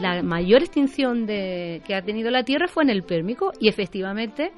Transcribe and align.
la 0.00 0.22
mayor 0.22 0.62
extinción 0.62 1.26
que 1.26 1.94
ha 1.94 2.02
tenido 2.02 2.30
la 2.30 2.44
Tierra 2.44 2.68
fue 2.68 2.84
en 2.84 2.90
el 2.90 3.02
Pérmico 3.02 3.52
y 3.60 3.68
efectivamente 3.68 4.52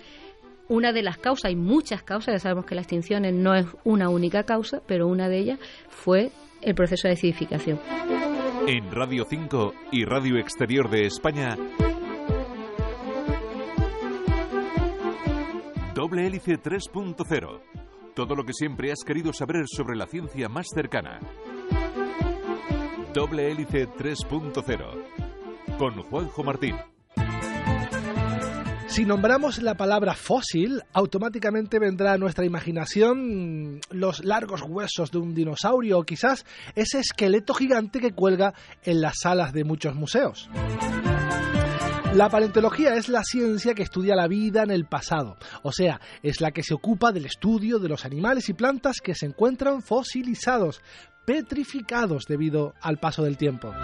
una 0.69 0.93
de 0.93 1.03
las 1.03 1.19
causas, 1.19 1.47
hay 1.47 1.57
muchas 1.57 2.03
causas, 2.03 2.35
ya 2.35 2.39
sabemos 2.39 2.65
que 2.65 2.75
la 2.75 2.81
extinción 2.81 3.23
no 3.43 3.55
es 3.55 3.67
una 3.85 4.09
única 4.09 4.45
causa, 4.45 4.83
pero 4.87 5.07
una 5.07 5.29
de 5.29 5.39
ellas 5.39 5.59
fue 5.89 6.31
el 6.63 6.75
proceso 6.75 7.09
de 7.09 7.15
acidificación. 7.15 7.79
En 8.67 8.91
Radio 8.91 9.27
5 9.29 9.75
y 9.93 10.05
Radio 10.05 10.39
Exterior 10.39 10.89
de 10.89 11.05
España, 11.07 11.57
Doble 15.95 16.27
Hélice 16.27 16.61
3.0. 16.61 17.61
Todo 18.15 18.35
lo 18.35 18.45
que 18.45 18.53
siempre 18.53 18.91
has 18.91 19.05
querido 19.05 19.33
saber 19.33 19.65
sobre 19.67 19.97
la 19.97 20.07
ciencia 20.07 20.49
más 20.49 20.67
cercana. 20.75 21.21
Doble 23.13 23.53
Hélice 23.53 23.87
3.0. 23.89 25.24
Con 25.79 26.03
Juanjo 26.03 26.45
Martín. 26.45 26.77
Si 28.87 29.05
nombramos 29.05 29.61
la 29.61 29.75
palabra 29.75 30.15
fósil, 30.15 30.83
automáticamente 30.93 31.81
vendrá 31.81 32.13
a 32.13 32.19
nuestra 32.19 32.45
imaginación 32.45 33.81
los 33.91 34.25
largos 34.25 34.63
huesos 34.63 35.11
de 35.11 35.19
un 35.19 35.35
dinosaurio 35.35 35.99
o 35.99 36.05
quizás 36.05 36.47
ese 36.77 37.01
esqueleto 37.01 37.55
gigante 37.55 37.99
que 37.99 38.13
cuelga 38.13 38.55
en 38.85 39.01
las 39.01 39.15
salas 39.21 39.53
de 39.53 39.65
muchos 39.65 39.97
museos. 39.97 40.49
La 42.15 42.29
paleontología 42.29 42.95
es 42.95 43.09
la 43.09 43.25
ciencia 43.25 43.75
que 43.75 43.83
estudia 43.83 44.15
la 44.15 44.29
vida 44.29 44.63
en 44.63 44.71
el 44.71 44.85
pasado, 44.85 45.37
o 45.65 45.73
sea, 45.73 46.01
es 46.23 46.41
la 46.41 46.53
que 46.53 46.63
se 46.63 46.75
ocupa 46.75 47.11
del 47.11 47.27
estudio 47.27 47.81
de 47.81 47.89
los 47.89 48.05
animales 48.05 48.49
y 48.49 48.53
plantas 48.53 49.01
que 49.03 49.17
se 49.17 49.27
encuentran 49.27 49.83
fosilizados, 49.83 50.81
petrificados 51.27 52.27
debido 52.29 52.75
al 52.81 52.99
paso 52.99 53.25
del 53.25 53.37
tiempo. 53.37 53.75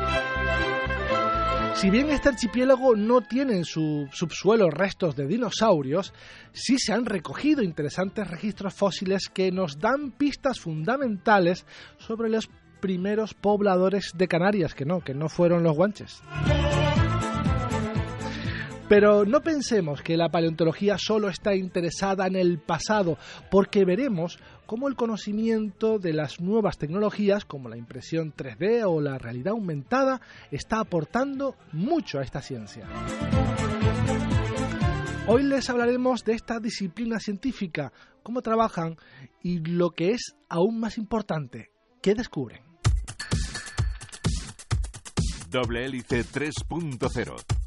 Si 1.74 1.88
bien 1.88 2.10
este 2.10 2.28
archipiélago 2.28 2.94
no 2.94 3.22
tiene 3.22 3.56
en 3.56 3.64
su 3.64 4.06
subsuelo 4.12 4.70
restos 4.70 5.16
de 5.16 5.26
dinosaurios, 5.26 6.12
sí 6.52 6.76
se 6.78 6.92
han 6.92 7.06
recogido 7.06 7.62
interesantes 7.62 8.28
registros 8.28 8.74
fósiles 8.74 9.30
que 9.32 9.50
nos 9.50 9.78
dan 9.78 10.10
pistas 10.10 10.60
fundamentales 10.60 11.64
sobre 11.96 12.28
los 12.28 12.50
primeros 12.80 13.32
pobladores 13.34 14.12
de 14.14 14.28
Canarias, 14.28 14.74
que 14.74 14.84
no, 14.84 15.00
que 15.00 15.14
no 15.14 15.28
fueron 15.28 15.62
los 15.62 15.74
guanches. 15.74 16.22
Pero 18.90 19.24
no 19.24 19.40
pensemos 19.40 20.02
que 20.02 20.16
la 20.16 20.30
paleontología 20.30 20.98
solo 20.98 21.28
está 21.28 21.54
interesada 21.54 22.26
en 22.26 22.34
el 22.34 22.58
pasado, 22.58 23.18
porque 23.48 23.84
veremos 23.84 24.40
cómo 24.66 24.88
el 24.88 24.96
conocimiento 24.96 26.00
de 26.00 26.12
las 26.12 26.40
nuevas 26.40 26.76
tecnologías, 26.76 27.44
como 27.44 27.68
la 27.68 27.76
impresión 27.76 28.34
3D 28.34 28.82
o 28.84 29.00
la 29.00 29.16
realidad 29.16 29.52
aumentada, 29.52 30.20
está 30.50 30.80
aportando 30.80 31.54
mucho 31.70 32.18
a 32.18 32.24
esta 32.24 32.42
ciencia. 32.42 32.88
Hoy 35.28 35.44
les 35.44 35.70
hablaremos 35.70 36.24
de 36.24 36.32
esta 36.32 36.58
disciplina 36.58 37.20
científica, 37.20 37.92
cómo 38.24 38.42
trabajan 38.42 38.96
y 39.40 39.60
lo 39.60 39.90
que 39.90 40.10
es 40.10 40.34
aún 40.48 40.80
más 40.80 40.98
importante, 40.98 41.70
qué 42.02 42.16
descubren. 42.16 42.64
Doble 45.48 45.84
hélice 45.84 46.24
3.0 46.24 47.59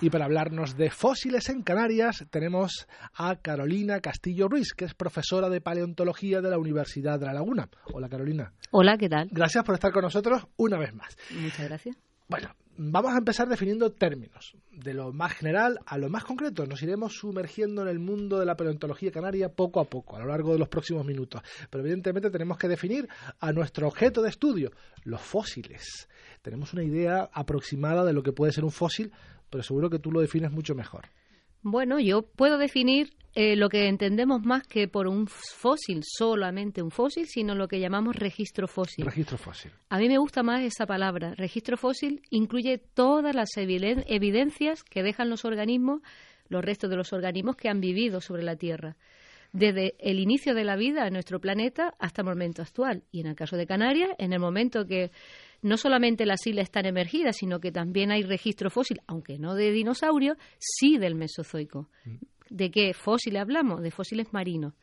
y 0.00 0.08
para 0.08 0.24
hablarnos 0.24 0.76
de 0.76 0.90
fósiles 0.90 1.48
en 1.50 1.62
Canarias 1.62 2.24
tenemos 2.30 2.86
a 3.14 3.36
Carolina 3.36 4.00
Castillo 4.00 4.48
Ruiz, 4.48 4.72
que 4.72 4.86
es 4.86 4.94
profesora 4.94 5.48
de 5.48 5.60
paleontología 5.60 6.40
de 6.40 6.50
la 6.50 6.58
Universidad 6.58 7.20
de 7.20 7.26
La 7.26 7.34
Laguna. 7.34 7.68
Hola 7.92 8.08
Carolina. 8.08 8.52
Hola, 8.70 8.96
¿qué 8.96 9.08
tal? 9.08 9.28
Gracias 9.30 9.62
por 9.64 9.74
estar 9.74 9.92
con 9.92 10.02
nosotros 10.02 10.46
una 10.56 10.78
vez 10.78 10.94
más. 10.94 11.16
Muchas 11.30 11.68
gracias. 11.68 11.96
Bueno, 12.28 12.54
vamos 12.76 13.12
a 13.12 13.18
empezar 13.18 13.48
definiendo 13.48 13.90
términos. 13.90 14.54
De 14.70 14.94
lo 14.94 15.12
más 15.12 15.32
general 15.32 15.80
a 15.84 15.98
lo 15.98 16.08
más 16.08 16.24
concreto, 16.24 16.64
nos 16.64 16.82
iremos 16.82 17.14
sumergiendo 17.14 17.82
en 17.82 17.88
el 17.88 17.98
mundo 17.98 18.38
de 18.38 18.46
la 18.46 18.56
paleontología 18.56 19.10
canaria 19.10 19.50
poco 19.50 19.80
a 19.80 19.84
poco, 19.84 20.16
a 20.16 20.20
lo 20.20 20.28
largo 20.28 20.52
de 20.52 20.58
los 20.58 20.68
próximos 20.68 21.04
minutos. 21.04 21.42
Pero 21.68 21.82
evidentemente 21.82 22.30
tenemos 22.30 22.56
que 22.56 22.68
definir 22.68 23.08
a 23.38 23.52
nuestro 23.52 23.88
objeto 23.88 24.22
de 24.22 24.30
estudio, 24.30 24.70
los 25.02 25.20
fósiles. 25.20 26.08
Tenemos 26.40 26.72
una 26.72 26.84
idea 26.84 27.28
aproximada 27.32 28.04
de 28.04 28.14
lo 28.14 28.22
que 28.22 28.32
puede 28.32 28.52
ser 28.52 28.64
un 28.64 28.70
fósil, 28.70 29.12
pero 29.50 29.62
seguro 29.62 29.90
que 29.90 29.98
tú 29.98 30.10
lo 30.10 30.20
defines 30.20 30.50
mucho 30.52 30.74
mejor. 30.74 31.08
Bueno, 31.62 32.00
yo 32.00 32.22
puedo 32.22 32.56
definir 32.56 33.10
eh, 33.34 33.54
lo 33.54 33.68
que 33.68 33.86
entendemos 33.86 34.42
más 34.42 34.66
que 34.66 34.88
por 34.88 35.06
un 35.06 35.26
fósil, 35.26 36.02
solamente 36.04 36.82
un 36.82 36.90
fósil, 36.90 37.26
sino 37.26 37.54
lo 37.54 37.68
que 37.68 37.78
llamamos 37.78 38.16
registro 38.16 38.66
fósil. 38.66 39.04
Registro 39.04 39.36
fósil. 39.36 39.70
A 39.90 39.98
mí 39.98 40.08
me 40.08 40.18
gusta 40.18 40.42
más 40.42 40.62
esa 40.62 40.86
palabra. 40.86 41.34
Registro 41.36 41.76
fósil 41.76 42.22
incluye 42.30 42.78
todas 42.78 43.34
las 43.34 43.50
evidencias 43.56 44.82
que 44.82 45.02
dejan 45.02 45.28
los 45.28 45.44
organismos, 45.44 46.00
los 46.48 46.64
restos 46.64 46.90
de 46.90 46.96
los 46.96 47.12
organismos 47.12 47.56
que 47.56 47.68
han 47.68 47.80
vivido 47.80 48.20
sobre 48.20 48.42
la 48.42 48.56
Tierra, 48.56 48.96
desde 49.52 49.94
el 50.00 50.18
inicio 50.18 50.54
de 50.54 50.64
la 50.64 50.76
vida 50.76 51.06
en 51.06 51.12
nuestro 51.12 51.40
planeta 51.40 51.94
hasta 51.98 52.22
el 52.22 52.28
momento 52.28 52.62
actual. 52.62 53.04
Y 53.12 53.20
en 53.20 53.26
el 53.26 53.36
caso 53.36 53.56
de 53.56 53.66
Canarias, 53.66 54.10
en 54.18 54.32
el 54.32 54.40
momento 54.40 54.86
que 54.86 55.12
no 55.62 55.76
solamente 55.76 56.26
las 56.26 56.46
islas 56.46 56.64
están 56.64 56.86
emergidas, 56.86 57.36
sino 57.36 57.60
que 57.60 57.72
también 57.72 58.10
hay 58.10 58.22
registro 58.22 58.70
fósil, 58.70 59.00
aunque 59.06 59.38
no 59.38 59.54
de 59.54 59.72
dinosaurios, 59.72 60.38
sí 60.58 60.98
del 60.98 61.14
Mesozoico. 61.14 61.88
Mm. 62.04 62.16
¿De 62.50 62.70
qué 62.70 62.94
fósiles 62.94 63.40
hablamos? 63.40 63.80
De 63.80 63.90
fósiles 63.90 64.32
marinos. 64.32 64.74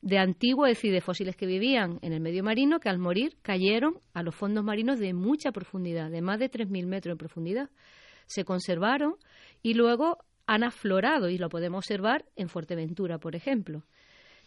De 0.00 0.18
antiguo, 0.18 0.66
es 0.66 0.76
decir, 0.76 0.92
de 0.92 1.00
fósiles 1.00 1.36
que 1.36 1.46
vivían 1.46 1.98
en 2.02 2.12
el 2.12 2.20
medio 2.20 2.42
marino, 2.42 2.80
que 2.80 2.88
al 2.88 2.98
morir 2.98 3.36
cayeron 3.42 3.98
a 4.14 4.22
los 4.22 4.34
fondos 4.34 4.64
marinos 4.64 4.98
de 4.98 5.12
mucha 5.12 5.52
profundidad, 5.52 6.10
de 6.10 6.22
más 6.22 6.40
de 6.40 6.50
3.000 6.50 6.86
metros 6.86 7.14
de 7.14 7.18
profundidad. 7.18 7.70
Se 8.26 8.44
conservaron 8.44 9.14
y 9.62 9.74
luego 9.74 10.18
han 10.46 10.64
aflorado, 10.64 11.28
y 11.28 11.38
lo 11.38 11.48
podemos 11.48 11.78
observar 11.84 12.24
en 12.34 12.48
Fuerteventura, 12.48 13.18
por 13.18 13.36
ejemplo. 13.36 13.84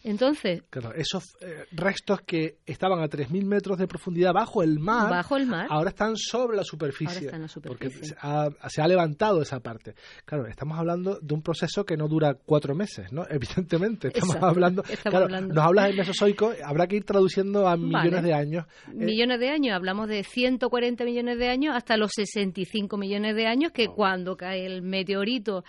Entonces. 0.06 0.62
Claro, 0.70 0.94
esos 0.94 1.36
eh, 1.40 1.64
restos 1.72 2.20
que 2.20 2.58
estaban 2.64 3.00
a 3.00 3.08
3.000 3.08 3.44
metros 3.44 3.76
de 3.76 3.88
profundidad 3.88 4.32
bajo 4.32 4.62
el 4.62 4.78
mar. 4.78 5.10
Bajo 5.10 5.36
el 5.36 5.46
mar. 5.46 5.66
Ahora 5.68 5.90
están 5.90 6.16
sobre 6.16 6.56
la 6.56 6.62
superficie. 6.62 7.08
Ahora 7.08 7.24
están 7.24 7.34
en 7.34 7.42
la 7.42 7.48
superficie. 7.48 8.14
Porque 8.14 8.70
se 8.70 8.82
ha, 8.82 8.86
levantado 8.86 9.42
esa 9.42 9.58
parte. 9.58 9.96
Claro, 10.24 10.46
estamos 10.46 10.78
hablando 10.78 11.18
de 11.20 11.34
un 11.34 11.42
proceso 11.42 11.84
que 11.84 11.96
no 11.96 12.06
dura 12.06 12.34
cuatro 12.34 12.76
meses, 12.76 13.10
¿no? 13.10 13.24
Evidentemente. 13.30 14.12
Estamos 14.14 14.36
hablando. 14.36 14.84
claro, 15.02 15.28
Nos 15.28 15.64
hablas 15.64 15.88
del 15.88 15.96
Mesozoico, 15.96 16.52
habrá 16.64 16.86
que 16.86 16.96
ir 16.96 17.04
traduciendo 17.04 17.66
a 17.66 17.76
millones 17.76 18.22
de 18.22 18.32
años. 18.32 18.64
Eh, 18.86 18.92
millones 18.92 19.40
de 19.40 19.48
años, 19.50 19.74
hablamos 19.74 20.08
de 20.08 20.22
140 20.22 21.04
millones 21.04 21.36
de 21.36 21.48
años 21.48 21.74
hasta 21.74 21.96
los 21.96 22.12
65 22.14 22.96
millones 22.96 23.34
de 23.34 23.46
años, 23.46 23.72
que 23.72 23.88
cuando 23.88 24.36
cae 24.36 24.66
el 24.66 24.82
meteorito 24.82 25.64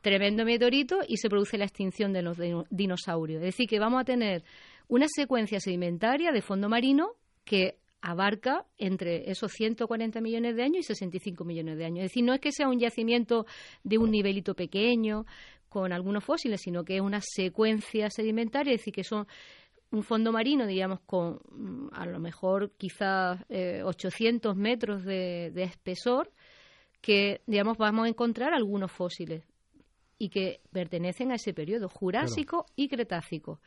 tremendo 0.00 0.44
meteorito 0.44 1.00
y 1.06 1.16
se 1.18 1.28
produce 1.28 1.58
la 1.58 1.64
extinción 1.64 2.12
de 2.12 2.22
los 2.22 2.38
dinosaurios. 2.70 3.42
Es 3.42 3.46
decir, 3.46 3.68
que 3.68 3.78
vamos 3.78 4.00
a 4.00 4.04
tener 4.04 4.44
una 4.88 5.06
secuencia 5.08 5.60
sedimentaria 5.60 6.32
de 6.32 6.42
fondo 6.42 6.68
marino 6.68 7.12
que 7.44 7.76
abarca 8.02 8.64
entre 8.78 9.30
esos 9.30 9.52
140 9.52 10.20
millones 10.20 10.56
de 10.56 10.62
años 10.62 10.78
y 10.80 10.82
65 10.84 11.44
millones 11.44 11.76
de 11.76 11.84
años. 11.84 12.04
Es 12.04 12.10
decir, 12.10 12.24
no 12.24 12.32
es 12.32 12.40
que 12.40 12.52
sea 12.52 12.68
un 12.68 12.78
yacimiento 12.78 13.46
de 13.84 13.98
un 13.98 14.10
nivelito 14.10 14.54
pequeño 14.54 15.26
con 15.68 15.92
algunos 15.92 16.24
fósiles, 16.24 16.60
sino 16.62 16.84
que 16.84 16.96
es 16.96 17.02
una 17.02 17.20
secuencia 17.20 18.08
sedimentaria, 18.10 18.72
es 18.72 18.80
decir, 18.80 18.94
que 18.94 19.04
son 19.04 19.26
un 19.92 20.02
fondo 20.02 20.32
marino, 20.32 20.66
digamos, 20.66 21.00
con 21.00 21.40
mm, 21.50 21.88
a 21.92 22.06
lo 22.06 22.18
mejor 22.18 22.72
quizás 22.78 23.40
800 23.84 24.56
eh, 24.56 24.58
metros 24.58 25.04
de, 25.04 25.50
de 25.52 25.62
espesor, 25.64 26.32
que, 27.00 27.42
digamos, 27.46 27.76
vamos 27.76 28.06
a 28.06 28.08
encontrar 28.08 28.54
algunos 28.54 28.90
fósiles 28.90 29.44
y 30.20 30.28
que 30.28 30.60
pertenecen 30.70 31.32
a 31.32 31.36
ese 31.36 31.54
periodo, 31.54 31.88
Jurásico 31.88 32.66
y 32.76 32.88
Cretácico. 32.88 33.58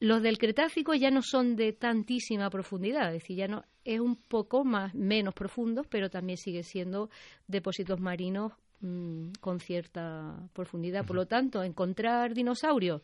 Los 0.00 0.20
del 0.20 0.36
Cretácico 0.36 0.92
ya 0.94 1.12
no 1.12 1.22
son 1.22 1.54
de 1.54 1.72
tantísima 1.72 2.50
profundidad, 2.50 3.14
es 3.14 3.22
decir, 3.22 3.36
ya 3.36 3.46
no 3.46 3.64
es 3.84 4.00
un 4.00 4.16
poco 4.16 4.64
más 4.64 4.92
menos 4.92 5.34
profundos, 5.34 5.86
pero 5.86 6.10
también 6.10 6.36
sigue 6.36 6.64
siendo 6.64 7.10
depósitos 7.46 8.00
marinos 8.00 8.52
mm, 8.80 9.34
con 9.40 9.60
cierta 9.60 10.48
profundidad. 10.52 11.06
Por 11.06 11.14
lo 11.14 11.26
tanto, 11.26 11.62
encontrar 11.62 12.34
dinosaurios, 12.34 13.02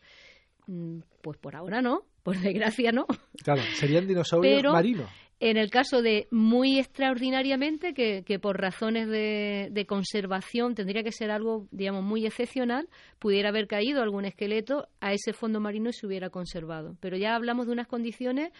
mm, 0.67 0.99
pues 1.21 1.37
por 1.37 1.55
ahora 1.55 1.81
no, 1.81 2.03
por 2.21 2.37
desgracia 2.39 2.91
no. 2.91 3.07
Claro, 3.41 3.61
serían 3.75 4.05
dinosaurios 4.05 4.73
marinos. 4.73 5.09
En 5.41 5.55
el 5.55 5.69
caso 5.69 6.01
de 6.01 6.27
muy 6.31 6.79
extraordinariamente, 6.79 7.93
que, 7.93 8.39
por 8.39 8.59
razones 8.59 9.07
de, 9.07 9.85
conservación 9.87 10.75
tendría 10.75 11.01
que 11.01 11.13
ser 11.13 11.31
algo, 11.31 11.67
digamos, 11.71 12.03
muy 12.03 12.25
excepcional, 12.25 12.89
pudiera 13.19 13.49
haber 13.49 13.67
caído 13.67 14.01
algún 14.01 14.25
esqueleto 14.25 14.89
a 14.99 15.13
ese 15.13 15.31
fondo 15.31 15.61
marino 15.61 15.91
y 15.91 15.93
se 15.93 16.05
hubiera 16.05 16.29
conservado. 16.29 16.97
Pero 16.99 17.15
ya 17.15 17.35
hablamos 17.35 17.67
de 17.67 17.71
unas 17.71 17.87
condiciones 17.87 18.51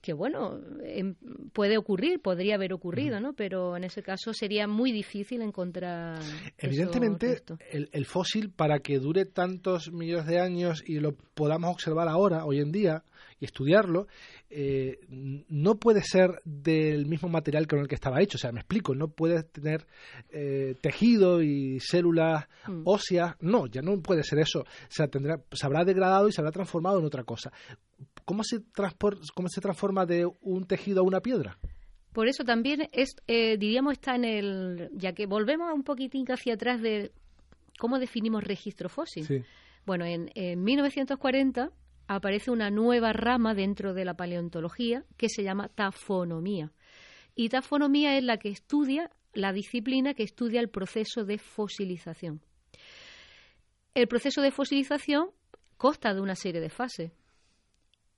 que 0.00 0.14
bueno, 0.14 0.58
em, 0.82 1.14
puede 1.52 1.76
ocurrir, 1.76 2.20
podría 2.20 2.54
haber 2.54 2.72
ocurrido, 2.72 3.20
¿no? 3.20 3.34
Pero 3.34 3.76
en 3.76 3.84
ese 3.84 4.02
caso 4.02 4.32
sería 4.32 4.66
muy 4.66 4.92
difícil 4.92 5.42
encontrar. 5.42 6.20
Evidentemente, 6.56 7.42
el, 7.70 7.90
el, 7.92 8.06
fósil, 8.06 8.50
para 8.50 8.78
que 8.78 8.98
dure 8.98 9.26
tantos 9.26 9.92
millones 9.92 10.26
de 10.26 10.40
años 10.40 10.82
y 10.86 11.00
lo 11.00 11.12
podamos 11.12 11.70
observar 11.70 12.08
ahora, 12.08 12.46
hoy 12.46 12.60
en 12.60 12.72
día, 12.72 13.04
y 13.38 13.44
estudiarlo, 13.44 14.06
eh, 14.48 15.00
no 15.08 15.78
puede 15.78 16.02
ser 16.02 16.40
del 16.44 17.06
mismo 17.06 17.28
material 17.28 17.66
con 17.66 17.80
el 17.80 17.88
que 17.88 17.94
estaba 17.94 18.22
hecho. 18.22 18.36
O 18.36 18.38
sea, 18.38 18.52
me 18.52 18.60
explico, 18.60 18.94
no 18.94 19.08
puede 19.08 19.42
tener 19.42 19.86
eh, 20.30 20.76
tejido 20.80 21.42
y 21.42 21.78
células 21.80 22.46
mm. 22.66 22.82
óseas. 22.84 23.36
No, 23.40 23.66
ya 23.66 23.82
no 23.82 24.00
puede 24.00 24.22
ser 24.22 24.38
eso. 24.38 24.60
O 24.60 24.66
sea, 24.88 25.08
tendrá, 25.08 25.40
se 25.52 25.66
habrá 25.66 25.84
degradado 25.84 26.28
y 26.28 26.32
se 26.32 26.40
habrá 26.40 26.52
transformado 26.52 26.98
en 26.98 27.04
otra 27.04 27.24
cosa. 27.24 27.52
¿Cómo 28.26 28.42
se, 28.42 28.58
cómo 29.34 29.48
se 29.48 29.60
transforma 29.60 30.04
de 30.04 30.28
un 30.42 30.66
tejido 30.66 31.00
a 31.00 31.04
una 31.04 31.20
piedra? 31.20 31.58
Por 32.12 32.26
eso 32.26 32.42
también 32.44 32.88
es, 32.92 33.14
eh, 33.28 33.56
diríamos, 33.56 33.92
está 33.92 34.16
en 34.16 34.24
el. 34.24 34.90
Ya 34.94 35.12
que 35.12 35.26
volvemos 35.26 35.72
un 35.72 35.84
poquitín 35.84 36.26
hacia 36.28 36.54
atrás 36.54 36.82
de 36.82 37.12
cómo 37.78 38.00
definimos 38.00 38.42
registro 38.42 38.88
fósil. 38.88 39.46
Bueno, 39.84 40.04
en, 40.04 40.32
en 40.34 40.64
1940 40.64 41.70
aparece 42.08 42.50
una 42.50 42.68
nueva 42.68 43.12
rama 43.12 43.54
dentro 43.54 43.94
de 43.94 44.04
la 44.04 44.14
paleontología 44.14 45.04
que 45.16 45.28
se 45.28 45.44
llama 45.44 45.68
tafonomía. 45.68 46.72
Y 47.36 47.48
tafonomía 47.48 48.18
es 48.18 48.24
la 48.24 48.38
que 48.38 48.48
estudia, 48.48 49.10
la 49.34 49.52
disciplina 49.52 50.14
que 50.14 50.24
estudia 50.24 50.60
el 50.60 50.68
proceso 50.68 51.24
de 51.24 51.38
fosilización. 51.38 52.40
El 53.94 54.08
proceso 54.08 54.42
de 54.42 54.50
fosilización 54.50 55.28
consta 55.76 56.12
de 56.12 56.20
una 56.20 56.34
serie 56.34 56.60
de 56.60 56.70
fases. 56.70 57.12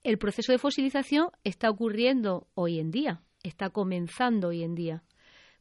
El 0.04 0.18
proceso 0.18 0.52
de 0.52 0.58
fosilización 0.58 1.30
está 1.44 1.70
ocurriendo 1.70 2.46
hoy 2.54 2.78
en 2.78 2.90
día, 2.90 3.20
está 3.42 3.70
comenzando 3.70 4.48
hoy 4.48 4.62
en 4.62 4.74
día. 4.74 5.02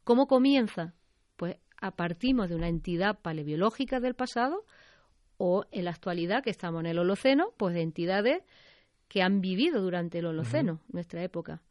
¿Cómo 0.03 0.27
comienza? 0.27 0.93
Pues 1.35 1.57
a 1.79 1.91
partimos 1.91 2.49
de 2.49 2.55
una 2.55 2.69
entidad 2.69 3.19
paleobiológica 3.19 3.99
del 3.99 4.13
pasado 4.13 4.65
o 5.37 5.65
en 5.71 5.85
la 5.85 5.91
actualidad, 5.91 6.43
que 6.43 6.49
estamos 6.49 6.81
en 6.81 6.87
el 6.87 6.99
Holoceno, 6.99 7.53
pues 7.57 7.73
de 7.73 7.81
entidades 7.81 8.43
que 9.07 9.21
han 9.21 9.41
vivido 9.41 9.81
durante 9.81 10.19
el 10.19 10.25
Holoceno, 10.25 10.81
nuestra 10.87 11.23
época. 11.23 11.61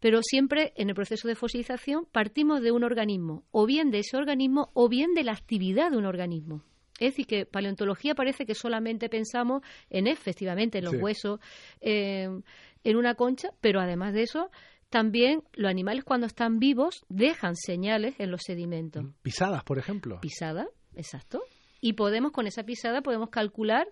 Pero 0.00 0.20
siempre 0.22 0.72
en 0.76 0.88
el 0.88 0.94
proceso 0.94 1.26
de 1.28 1.34
fosilización 1.34 2.06
partimos 2.10 2.62
de 2.62 2.70
un 2.70 2.84
organismo, 2.84 3.44
o 3.50 3.66
bien 3.66 3.90
de 3.90 4.00
ese 4.00 4.16
organismo, 4.16 4.70
o 4.74 4.88
bien 4.88 5.14
de 5.14 5.24
la 5.24 5.32
actividad 5.32 5.90
de 5.90 5.98
un 5.98 6.06
organismo. 6.06 6.62
Es 6.98 7.12
decir, 7.12 7.26
que 7.26 7.46
paleontología 7.46 8.14
parece 8.14 8.44
que 8.44 8.54
solamente 8.54 9.08
pensamos 9.08 9.62
en 9.90 10.06
efectivamente 10.06 10.78
en 10.78 10.84
los 10.84 10.94
huesos, 10.94 11.40
en 11.80 12.42
una 12.84 13.14
concha, 13.14 13.50
pero 13.60 13.80
además 13.80 14.14
de 14.14 14.22
eso, 14.22 14.50
también 14.90 15.42
los 15.52 15.70
animales 15.70 16.04
cuando 16.04 16.26
están 16.26 16.58
vivos 16.58 17.04
dejan 17.08 17.54
señales 17.56 18.14
en 18.18 18.30
los 18.30 18.42
sedimentos. 18.44 19.04
Pisadas, 19.22 19.62
por 19.64 19.78
ejemplo. 19.78 20.20
Pisadas, 20.20 20.68
exacto 20.94 21.42
y 21.80 21.94
podemos 21.94 22.32
con 22.32 22.46
esa 22.46 22.64
pisada 22.64 23.02
podemos 23.02 23.30
calcular 23.30 23.88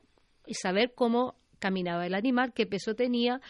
y 0.47 0.55
saber 0.55 0.93
cómo 0.95 1.37
caminaba 1.59 2.07
el 2.07 2.15
animal, 2.15 2.53
qué 2.53 2.67
peso 2.67 2.95
tenía, 2.95 3.41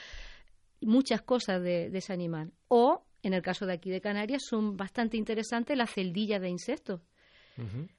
muchas 0.81 1.23
cosas 1.23 1.63
de, 1.63 1.87
ese 1.87 2.13
animal. 2.13 2.53
O, 2.69 3.05
en 3.23 3.35
el 3.35 3.43
caso 3.43 3.67
de 3.67 3.75
aquí 3.75 3.91
de 3.91 4.01
Canarias, 4.01 4.43
son 4.49 4.77
bastante 4.77 5.17
interesantes 5.17 5.77
las 5.77 5.93
celdillas 5.93 6.41
de 6.41 6.49
insectos. 6.49 7.01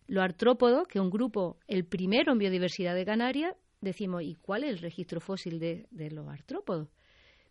Los 0.08 0.24
artrópodos, 0.24 0.88
que 0.88 1.00
es 1.00 1.04
un 1.04 1.10
grupo, 1.10 1.58
el 1.68 1.86
primero 1.86 2.32
en 2.32 2.38
biodiversidad 2.38 2.96
de 2.96 3.06
Canarias, 3.06 3.56
decimos, 3.82 4.24
¿y 4.24 4.36
cuál 4.36 4.64
es 4.64 4.70
el 4.70 4.78
registro 4.80 5.20
fósil 5.20 5.60
de, 5.60 5.88
de 5.92 6.12
los 6.12 6.28
artrópodos? 6.28 6.90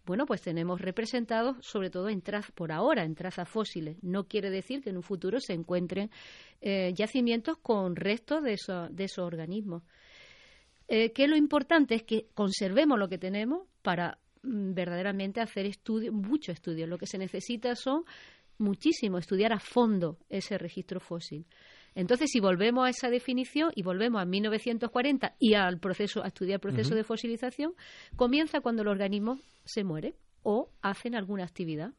Bueno, 0.07 0.25
pues 0.25 0.41
tenemos 0.41 0.81
representados 0.81 1.57
sobre 1.67 1.91
todo 1.91 2.09
en 2.09 2.23
por 2.55 2.71
ahora 2.71 3.03
en 3.03 3.17
trazas 3.17 3.49
fósiles. 3.49 3.97
No 4.03 4.29
quiere 4.29 4.51
decir 4.51 4.81
que 4.81 4.91
en 4.91 4.97
un 4.97 5.03
futuro 5.03 5.41
se 5.41 5.53
encuentren 5.53 6.11
eh, 6.61 6.93
yacimientos 6.95 7.59
con 7.59 7.97
restos 7.97 8.45
de, 8.45 8.57
de 8.91 9.05
esos 9.05 9.25
organismos. 9.27 9.83
Eh, 10.87 11.11
que 11.11 11.27
lo 11.27 11.37
importante 11.37 11.97
es 11.97 12.05
que 12.05 12.29
conservemos 12.35 13.01
lo 13.01 13.09
que 13.09 13.19
tenemos 13.19 13.67
para 13.83 14.19
mm, 14.45 14.75
verdaderamente 14.75 15.41
hacer 15.41 15.67
estudios, 15.67 16.15
muchos 16.15 16.55
estudios. 16.55 16.89
Lo 16.89 16.99
que 16.99 17.09
se 17.09 17.19
necesita 17.19 17.75
son 17.75 18.05
muchísimo 18.59 19.19
estudiar 19.19 19.53
a 19.53 19.59
fondo 19.59 20.19
ese 20.29 20.57
registro 20.57 21.01
fósil. 21.01 21.45
Entonces, 21.97 22.31
si 22.31 22.41
volvemos 22.41 22.87
a 22.87 22.91
esa 22.91 23.09
definición 23.09 23.73
y 23.75 23.83
volvemos 23.83 24.21
a 24.21 24.27
1940 24.27 25.35
y 25.41 25.55
al 25.55 25.81
proceso, 25.81 26.23
a 26.23 26.29
estudiar 26.29 26.57
el 26.57 26.61
proceso 26.61 26.95
de 26.95 27.05
fosilización, 27.05 27.73
comienza 28.17 28.61
cuando 28.61 28.83
el 28.83 28.89
organismo 28.89 29.41
se 29.65 29.83
muere 29.83 30.15
o 30.43 30.69
hacen 30.83 31.15
alguna 31.15 31.45
actividad. 31.45 31.95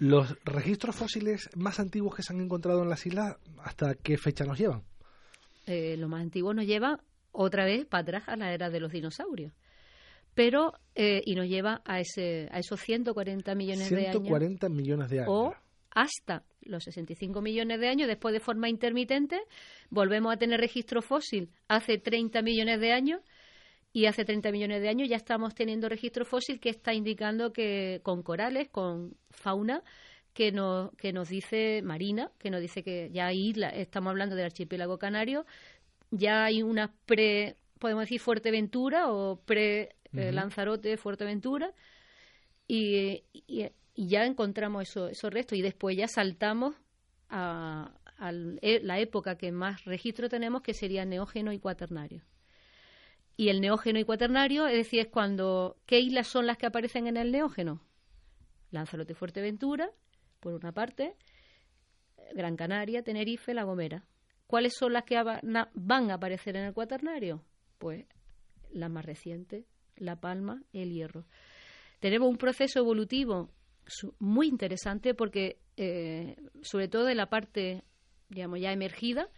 Los 0.00 0.36
registros 0.44 0.96
fósiles 0.96 1.48
más 1.54 1.78
antiguos 1.78 2.16
que 2.16 2.24
se 2.24 2.32
han 2.32 2.40
encontrado 2.40 2.82
en 2.82 2.88
las 2.88 3.06
islas, 3.06 3.36
¿hasta 3.62 3.94
qué 3.94 4.18
fecha 4.18 4.44
nos 4.44 4.58
llevan? 4.58 4.82
Eh, 5.66 5.96
lo 5.96 6.08
más 6.08 6.22
antiguo 6.22 6.52
nos 6.52 6.66
lleva 6.66 6.98
otra 7.30 7.64
vez 7.64 7.86
para 7.86 8.02
atrás 8.02 8.24
a 8.26 8.34
la 8.34 8.52
era 8.52 8.70
de 8.70 8.80
los 8.80 8.90
dinosaurios. 8.90 9.52
Pero, 10.34 10.72
eh, 10.96 11.22
y 11.24 11.36
nos 11.36 11.46
lleva 11.46 11.80
a, 11.84 12.00
ese, 12.00 12.48
a 12.50 12.58
esos 12.58 12.80
140 12.80 13.54
millones 13.54 13.88
de 13.88 13.96
años. 13.98 14.10
140 14.10 14.68
millones 14.68 15.10
de 15.10 15.20
años. 15.20 15.30
O 15.32 15.54
hasta 15.92 16.42
los 16.70 16.84
65 16.84 17.42
millones 17.42 17.80
de 17.80 17.88
años, 17.88 18.08
después 18.08 18.32
de 18.32 18.40
forma 18.40 18.68
intermitente, 18.68 19.40
volvemos 19.90 20.32
a 20.32 20.36
tener 20.36 20.60
registro 20.60 21.02
fósil 21.02 21.50
hace 21.68 21.98
30 21.98 22.42
millones 22.42 22.80
de 22.80 22.92
años 22.92 23.20
y 23.92 24.06
hace 24.06 24.24
30 24.24 24.52
millones 24.52 24.80
de 24.80 24.88
años 24.88 25.08
ya 25.08 25.16
estamos 25.16 25.54
teniendo 25.54 25.88
registro 25.88 26.24
fósil 26.24 26.60
que 26.60 26.70
está 26.70 26.94
indicando 26.94 27.52
que 27.52 28.00
con 28.02 28.22
corales, 28.22 28.68
con 28.68 29.16
fauna, 29.30 29.82
que 30.32 30.52
nos, 30.52 30.92
que 30.96 31.12
nos 31.12 31.28
dice 31.28 31.82
marina, 31.82 32.30
que 32.38 32.50
nos 32.50 32.60
dice 32.60 32.82
que 32.82 33.10
ya 33.12 33.26
hay 33.26 33.48
islas, 33.48 33.72
estamos 33.74 34.10
hablando 34.10 34.36
del 34.36 34.46
archipiélago 34.46 34.98
canario, 34.98 35.44
ya 36.10 36.44
hay 36.44 36.62
una 36.62 36.94
pre, 37.06 37.56
podemos 37.78 38.02
decir 38.04 38.20
Fuerteventura 38.20 39.10
o 39.12 39.40
pre 39.44 39.96
eh, 40.12 40.32
Lanzarote, 40.32 40.96
Fuerteventura, 40.96 41.72
y, 42.68 43.24
y 43.32 43.68
ya 44.06 44.24
encontramos 44.24 44.88
eso, 44.88 45.08
esos 45.08 45.32
restos 45.32 45.58
y 45.58 45.62
después 45.62 45.96
ya 45.96 46.08
saltamos 46.08 46.74
a, 47.28 47.92
e, 48.62 48.80
la 48.82 48.98
época 48.98 49.36
que 49.36 49.52
más 49.52 49.84
registro 49.84 50.28
tenemos, 50.28 50.62
que 50.62 50.74
sería 50.74 51.04
neógeno 51.04 51.52
y 51.52 51.58
cuaternario. 51.58 52.22
Y 53.36 53.48
el 53.48 53.60
neógeno 53.60 53.98
y 53.98 54.04
cuaternario, 54.04 54.66
es 54.66 54.76
decir, 54.76 55.00
es 55.00 55.08
cuando, 55.08 55.76
¿qué 55.86 56.00
islas 56.00 56.26
son 56.26 56.46
las 56.46 56.58
que 56.58 56.66
aparecen 56.66 57.06
en 57.06 57.16
el 57.16 57.32
neógeno? 57.32 57.82
Lanzarote 58.70 59.12
y 59.12 59.16
Fuerteventura, 59.16 59.90
por 60.40 60.54
una 60.54 60.72
parte, 60.72 61.14
Gran 62.34 62.56
Canaria, 62.56 63.02
Tenerife, 63.02 63.54
La 63.54 63.64
Gomera. 63.64 64.04
¿Cuáles 64.46 64.74
son 64.74 64.92
las 64.92 65.04
que 65.04 65.22
van 65.22 66.10
a 66.10 66.14
aparecer 66.14 66.56
en 66.56 66.64
el 66.64 66.74
cuaternario? 66.74 67.42
Pues 67.78 68.04
las 68.70 68.90
más 68.90 69.04
recientes, 69.04 69.64
La 69.96 70.20
Palma, 70.20 70.62
el 70.72 70.92
Hierro. 70.92 71.24
Tenemos 72.00 72.28
un 72.28 72.36
proceso 72.36 72.80
evolutivo 72.80 73.50
muy 74.18 74.48
interesante 74.48 75.14
porque, 75.14 75.58
eh, 75.76 76.36
sobre 76.62 76.88
todo 76.88 77.08
en 77.08 77.16
la 77.16 77.28
parte, 77.28 77.84
digamos, 78.28 78.60
ya 78.60 78.72
emergida, 78.72 79.28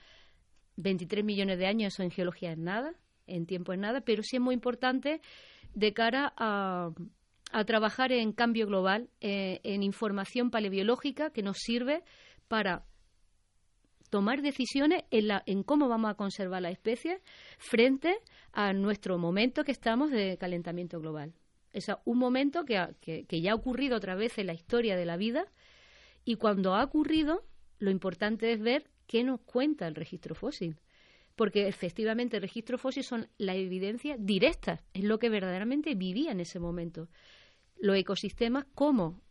23 0.77 1.25
millones 1.25 1.59
de 1.59 1.67
años, 1.67 1.95
eso 1.95 2.03
en 2.03 2.11
geología 2.11 2.53
es 2.53 2.59
nada, 2.59 2.95
en 3.27 3.47
tiempo 3.47 3.73
es 3.73 3.79
nada, 3.79 4.01
pero 4.01 4.23
sí 4.23 4.37
es 4.37 4.43
muy 4.43 4.55
importante 4.55 5.21
de 5.75 5.93
cara 5.93 6.33
a, 6.37 6.91
a 7.53 7.65
trabajar 7.65 8.13
en 8.13 8.33
cambio 8.33 8.67
global, 8.67 9.09
eh, 9.21 9.61
en 9.63 9.83
información 9.83 10.51
paleobiológica 10.51 11.31
que 11.31 11.43
nos 11.43 11.59
sirve 11.59 12.03
para 12.49 12.85
tomar 14.11 14.43
decisiones 14.43 15.05
en, 15.11 15.29
la, 15.29 15.43
en 15.47 15.63
cómo 15.63 15.89
vamos 15.89 16.11
a 16.11 16.15
conservar 16.15 16.63
la 16.63 16.71
especie 16.71 17.21
frente 17.59 18.15
a 18.53 18.73
nuestro 18.73 19.19
momento 19.19 19.65
que 19.65 19.73
estamos 19.73 20.11
de 20.11 20.37
calentamiento 20.39 20.99
global. 21.01 21.33
Es 21.73 21.87
un 22.05 22.19
momento 22.19 22.65
que, 22.65 22.95
que, 23.01 23.41
ya 23.41 23.53
ha 23.53 23.55
ocurrido 23.55 23.97
otra 23.97 24.15
vez 24.15 24.39
en 24.39 24.47
la 24.47 24.55
historia 24.55 24.97
de 24.97 25.07
la 25.07 25.17
vida 25.17 25.47
y 26.25 26.37
cuando 26.37 26.75
ha 26.75 26.85
ocurrido, 26.85 27.45
lo 27.79 27.91
importante 27.91 28.53
es 28.53 28.61
ver 28.61 28.91
qué 29.07 29.25
nos 29.25 29.41
cuenta 29.41 29.87
el 29.87 29.95
registro 29.95 30.35
fósil. 30.35 30.79
Porque 31.35 31.67
efectivamente 31.67 32.37
el 32.37 32.43
registro 32.43 32.77
fósil 32.77 33.05
son 33.05 33.29
la 33.39 33.55
evidencia 33.55 34.17
directa, 34.19 34.85
es 34.93 35.05
lo 35.05 35.19
que 35.19 35.31
verdaderamente 35.31 35.95
vivía 35.95 36.31
en 36.31 36.41
ese 36.41 36.59
momento. 36.59 37.09
Los 37.79 37.97
ecosistemas, 37.97 38.67
cómo, 38.75 39.23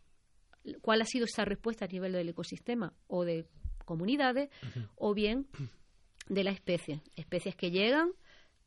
cuál 0.80 1.00
ha 1.00 1.06
sido 1.06 1.26
esa 1.26 1.44
respuesta 1.44 1.84
a 1.84 1.88
nivel 1.88 2.12
del 2.12 2.28
ecosistema 2.28 2.92
o 3.06 3.24
de 3.24 3.46
comunidades, 3.84 4.50
o 4.96 5.14
bien 5.14 5.46
de 6.28 6.44
la 6.44 6.50
especie. 6.50 7.02
Especies 7.16 7.54
que 7.54 7.70
llegan, 7.70 8.12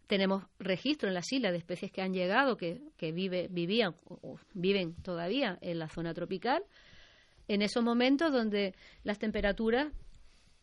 tenemos 0.08 0.44
registro 0.60 1.08
en 1.08 1.16
las 1.16 1.32
islas 1.32 1.52
de 1.52 1.58
especies 1.58 1.92
que 1.92 2.02
han 2.02 2.14
llegado, 2.14 2.58
que, 2.58 2.82
que 2.98 3.12
vive, 3.12 3.48
vivían 3.50 3.96
o 4.06 4.38
viven 4.54 4.96
todavía 5.02 5.58
en 5.62 5.80
la 5.80 5.90
zona 5.90 6.14
tropical, 6.14 6.64
en 7.48 7.62
esos 7.62 7.84
momentos 7.84 8.32
donde 8.32 8.74
las 9.04 9.20
temperaturas 9.20 9.92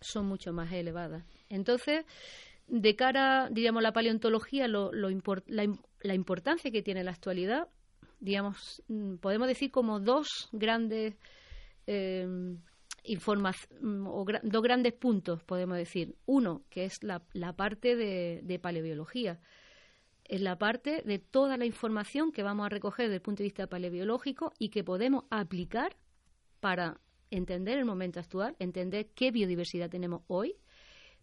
son 0.01 0.27
mucho 0.27 0.53
más 0.53 0.73
elevadas. 0.73 1.25
Entonces, 1.49 2.05
de 2.67 2.97
cara, 2.97 3.49
diríamos, 3.51 3.83
la 3.83 3.93
paleontología, 3.93 4.69
lo, 4.69 4.91
la, 4.93 5.79
la, 6.01 6.15
importancia 6.15 6.71
que 6.71 6.83
tiene 6.83 7.01
en 7.01 7.07
la 7.07 7.13
actualidad, 7.13 7.69
digamos, 8.21 8.83
mm, 8.89 9.17
podemos 9.17 9.49
decir 9.49 9.71
como 9.71 10.01
dos 10.01 10.49
grandes 10.53 11.15
eh, 11.87 12.57
mm, 13.05 14.07
o 14.07 14.25
dos 14.43 14.63
grandes 14.63 14.93
puntos, 14.93 15.43
podemos 15.45 15.77
decir. 15.77 16.17
Uno, 16.27 16.63
que 16.71 16.85
es 16.85 17.03
la, 17.03 17.23
la 17.33 17.55
parte 17.55 17.97
de, 17.97 18.41
de, 18.43 18.59
paleobiología. 18.59 19.41
Es 20.25 20.41
la 20.41 20.57
parte 20.57 21.03
de 21.03 21.19
toda 21.19 21.57
la 21.57 21.67
información 21.67 22.33
que 22.33 22.43
vamos 22.43 22.67
a 22.67 22.69
recoger 22.69 23.07
desde 23.07 23.17
el 23.17 23.23
punto 23.23 23.39
de 23.39 23.49
vista 23.49 23.67
paleobiológico 23.67 24.53
y 24.59 24.71
que 24.71 24.85
podemos 24.85 25.25
aplicar 25.31 25.97
para 26.61 27.01
entender 27.31 27.79
el 27.79 27.85
momento 27.85 28.21
actual, 28.21 28.55
entender 28.59 29.09
qué 29.15 29.31
biodiversidad 29.31 29.91
tenemos 29.91 30.23
hoy, 30.29 30.55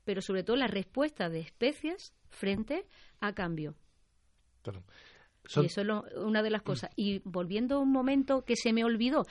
pero 0.04 0.22
sobre 0.22 0.44
todo 0.44 0.58
la 0.58 0.68
respuesta 0.68 1.30
de 1.30 1.40
especies 1.40 2.14
frente 2.30 2.86
a 3.20 3.34
cambio. 3.34 3.76
Y 5.56 5.66
eso 5.66 5.82
es 5.82 5.88
una 6.18 6.44
de 6.44 6.50
las 6.50 6.62
cosas. 6.62 6.92
Y 6.96 7.22
volviendo 7.24 7.78
a 7.78 7.80
un 7.80 7.92
momento 7.92 8.44
que 8.44 8.56
se 8.56 8.74
me 8.74 8.84
olvidó, 8.84 9.26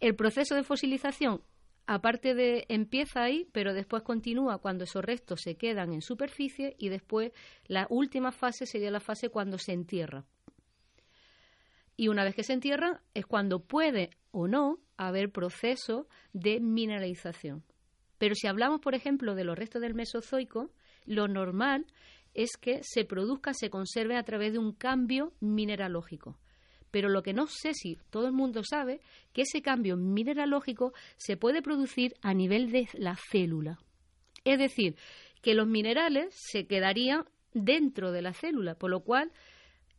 el 0.00 0.14
proceso 0.14 0.54
de 0.54 0.62
fosilización, 0.62 1.40
aparte 1.86 2.34
de 2.34 2.64
empieza 2.68 3.22
ahí, 3.22 3.48
pero 3.52 3.74
después 3.74 4.02
continúa 4.02 4.58
cuando 4.58 4.84
esos 4.84 5.04
restos 5.04 5.42
se 5.42 5.56
quedan 5.56 5.92
en 5.92 6.02
superficie 6.02 6.76
y 6.78 6.88
después 6.88 7.32
la 7.66 7.86
última 7.90 8.32
fase 8.32 8.66
sería 8.66 8.90
la 8.90 9.00
fase 9.00 9.28
cuando 9.28 9.58
se 9.58 9.72
entierra. 9.72 10.24
Y 11.96 12.08
una 12.08 12.24
vez 12.24 12.34
que 12.34 12.42
se 12.42 12.52
entierra 12.52 13.02
es 13.14 13.26
cuando 13.26 13.60
puede 13.60 14.10
o 14.32 14.48
no 14.48 14.78
haber 14.96 15.30
proceso 15.30 16.08
de 16.32 16.60
mineralización. 16.60 17.62
Pero 18.18 18.34
si 18.34 18.46
hablamos, 18.46 18.80
por 18.80 18.94
ejemplo, 18.94 19.34
de 19.34 19.44
los 19.44 19.56
restos 19.56 19.82
del 19.82 19.94
Mesozoico, 19.94 20.70
lo 21.04 21.28
normal 21.28 21.86
es 22.32 22.56
que 22.56 22.80
se 22.82 23.04
produzca, 23.04 23.54
se 23.54 23.70
conserve 23.70 24.16
a 24.16 24.24
través 24.24 24.52
de 24.52 24.58
un 24.58 24.72
cambio 24.72 25.32
mineralógico. 25.40 26.38
Pero 26.94 27.08
lo 27.08 27.24
que 27.24 27.32
no 27.32 27.48
sé 27.48 27.74
si 27.74 27.98
todo 28.08 28.28
el 28.28 28.32
mundo 28.32 28.62
sabe, 28.62 29.00
que 29.32 29.42
ese 29.42 29.62
cambio 29.62 29.96
mineralógico 29.96 30.92
se 31.16 31.36
puede 31.36 31.60
producir 31.60 32.14
a 32.22 32.32
nivel 32.34 32.70
de 32.70 32.88
la 32.92 33.16
célula. 33.16 33.80
Es 34.44 34.60
decir, 34.60 34.94
que 35.42 35.54
los 35.54 35.66
minerales 35.66 36.32
se 36.38 36.68
quedarían 36.68 37.24
dentro 37.52 38.12
de 38.12 38.22
la 38.22 38.32
célula, 38.32 38.76
por 38.76 38.90
lo 38.90 39.00
cual 39.00 39.32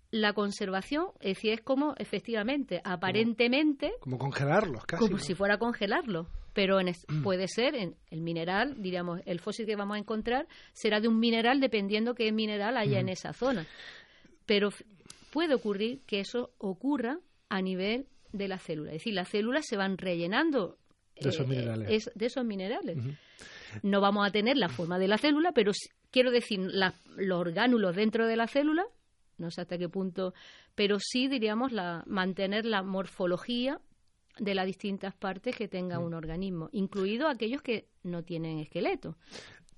la 0.09 0.31
conservación 0.31 1.07
es 1.19 1.35
decir, 1.35 1.51
es 1.51 1.61
como 1.61 1.95
efectivamente, 1.97 2.79
aparentemente... 2.85 3.91
Como, 3.99 4.17
congelarlos, 4.17 4.85
casi. 4.85 5.03
Como 5.03 5.17
si 5.17 5.35
fuera 5.35 5.57
congelarlos. 5.57 6.27
Pero 6.53 6.79
en 6.79 6.93
puede 7.21 7.49
ser, 7.49 7.75
en 7.75 7.97
el 8.09 8.21
mineral, 8.21 8.81
diríamos, 8.81 9.19
el 9.25 9.41
fósil 9.41 9.65
que 9.65 9.75
vamos 9.75 9.97
a 9.97 9.99
encontrar 9.99 10.47
será 10.71 11.01
de 11.01 11.09
un 11.09 11.19
mineral 11.19 11.59
dependiendo 11.59 12.15
qué 12.15 12.31
mineral 12.31 12.77
haya 12.77 13.01
en 13.01 13.09
esa 13.09 13.33
zona. 13.33 13.67
Pero 14.45 14.69
puede 15.35 15.53
ocurrir 15.53 15.99
que 16.07 16.21
eso 16.21 16.53
ocurra 16.59 17.19
a 17.49 17.61
nivel 17.61 18.07
de 18.31 18.47
la 18.47 18.57
célula. 18.57 18.91
Es 18.91 18.99
decir, 18.99 19.13
las 19.13 19.27
células 19.27 19.65
se 19.67 19.75
van 19.75 19.97
rellenando 19.97 20.77
de 21.19 21.27
esos 21.27 21.45
eh, 21.45 21.49
minerales. 21.49 22.11
de 22.15 22.25
esos 22.25 22.45
minerales. 22.45 22.97
No 23.83 23.99
vamos 23.99 24.25
a 24.25 24.31
tener 24.31 24.55
la 24.55 24.69
forma 24.69 24.97
de 24.97 25.09
la 25.09 25.17
célula, 25.17 25.51
pero 25.51 25.73
quiero 26.09 26.31
decir, 26.31 26.61
los 26.61 27.37
orgánulos 27.37 27.97
dentro 27.97 28.27
de 28.27 28.37
la 28.37 28.47
célula 28.47 28.85
no 29.37 29.51
sé 29.51 29.59
hasta 29.59 29.77
qué 29.77 29.89
punto, 29.89 30.33
pero 30.73 30.99
sí 31.01 31.27
diríamos 31.27 31.73
la, 31.73 32.05
mantener 32.07 32.65
la 32.65 32.83
morfología 32.83 33.81
de 34.39 34.55
las 34.55 34.65
distintas 34.65 35.13
partes 35.13 35.57
que 35.57 35.67
tenga 35.67 35.99
un 35.99 36.13
organismo, 36.13 36.69
incluido 36.71 37.27
aquellos 37.27 37.61
que 37.61 37.89
no 38.03 38.23
tienen 38.23 38.59
esqueleto. 38.59 39.17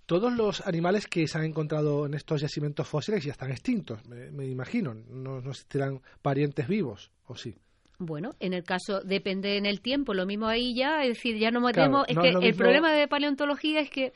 Todos 0.08 0.34
los 0.34 0.66
animales 0.66 1.06
que 1.06 1.28
se 1.28 1.38
han 1.38 1.44
encontrado 1.44 2.06
en 2.06 2.14
estos 2.14 2.40
yacimientos 2.40 2.88
fósiles 2.88 3.26
ya 3.26 3.34
están 3.34 3.52
extintos, 3.52 4.00
me, 4.08 4.48
imagino. 4.48 4.94
No, 4.94 5.42
no 5.42 5.52
existirán 5.52 6.02
parientes 6.22 6.66
vivos, 6.66 7.12
¿o 7.26 7.36
sí? 7.36 7.56
Bueno, 8.00 8.32
en 8.40 8.54
el 8.54 8.64
caso, 8.64 9.02
depende 9.02 9.58
en 9.58 9.66
el 9.66 9.82
tiempo, 9.82 10.14
lo 10.14 10.26
mismo 10.26 10.48
ahí 10.48 10.74
ya, 10.74 11.04
es 11.04 11.10
decir, 11.10 11.38
ya 11.38 11.52
no 11.52 11.60
metemos. 11.60 12.06
es 12.08 12.18
que 12.18 12.30
el 12.30 12.56
problema 12.56 12.94
de 12.94 13.08
paleontología 13.10 13.82
es 13.82 13.90
que 13.90 14.14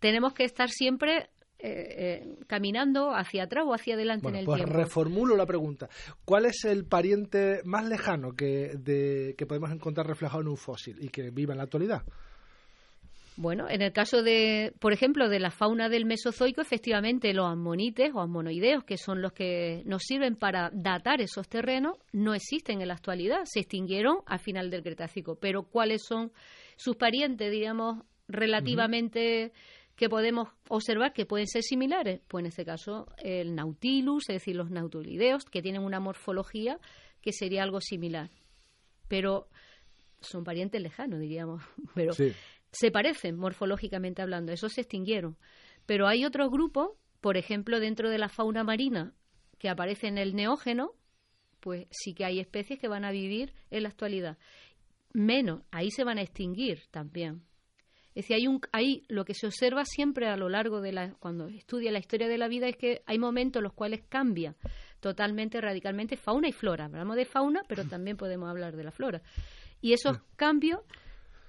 tenemos 0.00 0.32
que 0.34 0.42
estar 0.42 0.68
siempre 0.68 1.30
eh, 1.62 1.62
eh, 1.62 2.38
caminando 2.48 3.14
hacia 3.14 3.44
atrás 3.44 3.66
o 3.68 3.72
hacia 3.72 3.94
adelante 3.94 4.26
en 4.28 4.34
el 4.34 4.46
pues 4.46 4.56
tiempo. 4.56 4.74
reformulo 4.74 5.36
la 5.36 5.46
pregunta. 5.46 5.88
¿Cuál 6.24 6.46
es 6.46 6.64
el 6.64 6.86
pariente 6.86 7.60
más 7.64 7.86
lejano 7.86 8.32
que, 8.32 8.72
de, 8.76 9.36
que 9.38 9.46
podemos 9.46 9.70
encontrar 9.70 10.08
reflejado 10.08 10.40
en 10.40 10.48
un 10.48 10.56
fósil 10.56 10.96
y 11.00 11.10
que 11.10 11.30
viva 11.30 11.52
en 11.52 11.58
la 11.58 11.64
actualidad? 11.64 12.02
Bueno, 13.40 13.70
en 13.70 13.80
el 13.80 13.90
caso 13.94 14.22
de, 14.22 14.74
por 14.80 14.92
ejemplo, 14.92 15.30
de 15.30 15.40
la 15.40 15.50
fauna 15.50 15.88
del 15.88 16.04
Mesozoico, 16.04 16.60
efectivamente 16.60 17.32
los 17.32 17.46
amonites 17.46 18.10
o 18.12 18.20
amonoideos, 18.20 18.84
que 18.84 18.98
son 18.98 19.22
los 19.22 19.32
que 19.32 19.82
nos 19.86 20.02
sirven 20.02 20.36
para 20.36 20.68
datar 20.74 21.22
esos 21.22 21.48
terrenos, 21.48 21.96
no 22.12 22.34
existen 22.34 22.82
en 22.82 22.88
la 22.88 22.94
actualidad, 22.94 23.44
se 23.46 23.60
extinguieron 23.60 24.18
al 24.26 24.40
final 24.40 24.68
del 24.68 24.82
Cretácico. 24.82 25.36
Pero 25.36 25.62
¿cuáles 25.62 26.02
son 26.06 26.32
sus 26.76 26.96
parientes, 26.96 27.50
digamos, 27.50 28.04
relativamente 28.28 29.52
que 29.96 30.10
podemos 30.10 30.50
observar 30.68 31.14
que 31.14 31.24
pueden 31.24 31.46
ser 31.46 31.62
similares? 31.62 32.20
Pues 32.28 32.42
en 32.42 32.48
este 32.48 32.66
caso 32.66 33.06
el 33.16 33.54
Nautilus, 33.54 34.28
es 34.28 34.34
decir, 34.34 34.54
los 34.54 34.70
nautulideos, 34.70 35.46
que 35.46 35.62
tienen 35.62 35.82
una 35.82 35.98
morfología 35.98 36.78
que 37.22 37.32
sería 37.32 37.62
algo 37.62 37.80
similar. 37.80 38.28
Pero 39.08 39.48
son 40.20 40.44
parientes 40.44 40.82
lejanos, 40.82 41.20
diríamos. 41.20 41.62
Pero 41.94 42.12
se 42.72 42.90
parecen 42.90 43.36
morfológicamente 43.36 44.22
hablando, 44.22 44.52
esos 44.52 44.72
se 44.72 44.82
extinguieron. 44.82 45.36
Pero 45.86 46.06
hay 46.06 46.24
otros 46.24 46.50
grupos, 46.50 46.90
por 47.20 47.36
ejemplo, 47.36 47.80
dentro 47.80 48.10
de 48.10 48.18
la 48.18 48.28
fauna 48.28 48.64
marina, 48.64 49.14
que 49.58 49.68
aparece 49.68 50.08
en 50.08 50.18
el 50.18 50.34
neógeno, 50.34 50.92
pues 51.60 51.86
sí 51.90 52.14
que 52.14 52.24
hay 52.24 52.40
especies 52.40 52.78
que 52.78 52.88
van 52.88 53.04
a 53.04 53.10
vivir 53.10 53.52
en 53.70 53.82
la 53.82 53.90
actualidad. 53.90 54.38
Menos, 55.12 55.62
ahí 55.70 55.90
se 55.90 56.04
van 56.04 56.18
a 56.18 56.22
extinguir 56.22 56.82
también. 56.90 57.42
Es 58.14 58.24
decir, 58.24 58.36
hay, 58.36 58.46
un, 58.48 58.60
hay 58.72 59.04
lo 59.08 59.24
que 59.24 59.34
se 59.34 59.46
observa 59.46 59.84
siempre 59.84 60.26
a 60.26 60.36
lo 60.36 60.48
largo 60.48 60.80
de 60.80 60.92
la, 60.92 61.14
cuando 61.20 61.46
estudia 61.46 61.92
la 61.92 62.00
historia 62.00 62.26
de 62.26 62.38
la 62.38 62.48
vida 62.48 62.66
es 62.66 62.76
que 62.76 63.02
hay 63.06 63.18
momentos 63.18 63.60
en 63.60 63.64
los 63.64 63.72
cuales 63.72 64.02
cambia 64.08 64.56
totalmente, 64.98 65.60
radicalmente 65.60 66.16
fauna 66.16 66.48
y 66.48 66.52
flora. 66.52 66.86
Hablamos 66.86 67.16
de 67.16 67.24
fauna, 67.24 67.62
pero 67.68 67.84
también 67.84 68.16
podemos 68.16 68.48
hablar 68.48 68.76
de 68.76 68.84
la 68.84 68.90
flora. 68.90 69.22
Y 69.80 69.92
esos 69.92 70.18
cambios, 70.36 70.80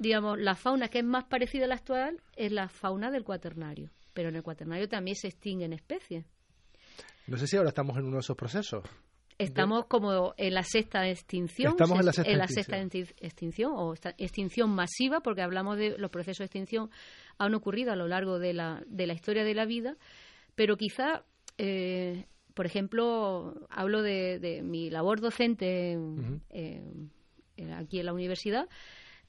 digamos, 0.02 0.40
la 0.40 0.56
fauna 0.56 0.88
que 0.88 1.00
es 1.00 1.06
más 1.06 1.26
parecida 1.26 1.66
a 1.66 1.68
la 1.68 1.76
actual 1.76 2.20
es 2.36 2.52
la 2.52 2.70
fauna 2.70 3.12
del 3.12 3.24
cuaternario. 3.24 3.92
Pero 4.14 4.30
en 4.30 4.36
el 4.36 4.42
cuaternario 4.42 4.90
también 4.90 5.16
se 5.16 5.28
extinguen 5.28 5.74
especies. 5.74 6.26
No 7.28 7.38
sé 7.38 7.46
si 7.46 7.56
ahora 7.56 7.70
estamos 7.70 7.96
en 7.98 8.06
uno 8.06 8.16
de 8.16 8.22
esos 8.22 8.36
procesos. 8.36 8.84
Estamos 9.38 9.86
como 9.86 10.34
en 10.38 10.54
la 10.56 10.64
sexta 10.64 11.08
extinción. 11.08 11.72
Estamos 11.72 12.00
en 12.00 12.06
la 12.06 12.48
sexta, 12.48 12.82
extinción. 12.82 13.74
o 13.76 13.94
extinción 14.18 14.72
masiva, 14.72 15.22
porque 15.22 15.44
hablamos 15.44 15.78
de 15.78 15.98
los 16.00 16.10
procesos 16.10 16.40
de 16.40 16.46
extinción 16.46 16.90
han 17.38 17.54
ocurrido 17.54 17.92
a 17.92 17.96
lo 17.96 18.08
largo 18.08 18.40
de 18.40 18.54
la, 18.54 18.84
de 18.88 19.06
la 19.06 19.14
historia 19.14 19.44
de 19.44 19.54
la 19.54 19.66
vida, 19.66 19.98
pero 20.56 20.78
quizá, 20.78 21.24
eh, 21.58 22.26
por 22.56 22.66
ejemplo, 22.66 23.68
hablo 23.70 24.02
de, 24.02 24.62
mi 24.64 24.90
labor 24.90 25.22
docente 25.22 25.98
aquí 27.78 28.00
en 28.00 28.06
la 28.06 28.14
universidad. 28.14 28.68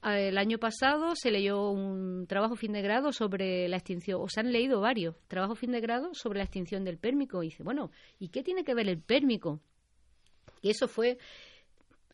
El 0.02 0.36
año 0.36 0.58
pasado 0.58 1.14
se 1.14 1.30
leyó 1.30 1.70
un 1.70 2.26
trabajo 2.26 2.56
fin 2.56 2.72
de 2.72 2.82
grado 2.82 3.12
sobre 3.12 3.68
la 3.68 3.76
extinción, 3.76 4.20
o 4.20 4.28
se 4.28 4.40
han 4.40 4.52
leído 4.52 4.80
varios 4.80 5.14
trabajos 5.28 5.58
fin 5.58 5.70
de 5.70 5.80
grado 5.80 6.12
sobre 6.12 6.38
la 6.38 6.44
extinción 6.44 6.84
del 6.84 6.98
pérmico. 6.98 7.42
Y 7.42 7.48
dice, 7.48 7.62
bueno, 7.62 7.90
¿y 8.18 8.28
qué 8.28 8.42
tiene 8.42 8.64
que 8.64 8.74
ver 8.74 8.88
el 8.88 9.00
pérmico 9.00 9.60
y 10.62 10.70
eso 10.70 10.88
fue 10.88 11.18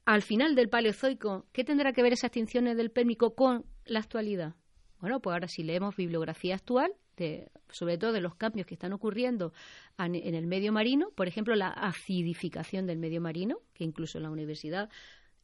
al 0.06 0.22
final 0.22 0.54
del 0.54 0.70
Paleozoico. 0.70 1.46
¿Qué 1.52 1.64
tendrá 1.64 1.92
que 1.92 2.02
ver 2.02 2.14
esas 2.14 2.28
extinciones 2.28 2.76
del 2.76 2.90
Pérmico 2.90 3.34
con 3.34 3.66
la 3.84 4.00
actualidad? 4.00 4.54
Bueno, 5.00 5.20
pues 5.20 5.34
ahora 5.34 5.48
si 5.48 5.62
leemos 5.62 5.94
bibliografía 5.94 6.54
actual, 6.54 6.92
sobre 7.68 7.98
todo 7.98 8.12
de 8.12 8.20
los 8.20 8.34
cambios 8.34 8.66
que 8.66 8.74
están 8.74 8.92
ocurriendo 8.92 9.52
en 9.98 10.34
el 10.34 10.46
medio 10.46 10.72
marino, 10.72 11.10
por 11.14 11.28
ejemplo, 11.28 11.54
la 11.54 11.68
acidificación 11.68 12.86
del 12.86 12.98
medio 12.98 13.20
marino, 13.20 13.58
que 13.74 13.84
incluso 13.84 14.18
en 14.18 14.24
la 14.24 14.30
universidad, 14.30 14.88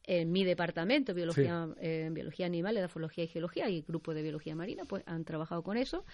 en 0.07 0.31
mi 0.31 0.43
departamento, 0.43 1.13
biología, 1.13 1.67
eh, 1.79 2.09
biología 2.11 2.45
animal, 2.45 2.77
edafología 2.77 3.23
y 3.23 3.27
geología, 3.27 3.69
y 3.69 3.81
grupo 3.81 4.13
de 4.13 4.21
biología 4.21 4.55
marina, 4.55 4.83
pues 4.87 5.03
han 5.05 5.23
trabajado 5.25 5.63
con 5.63 5.77
eso. 5.77 6.05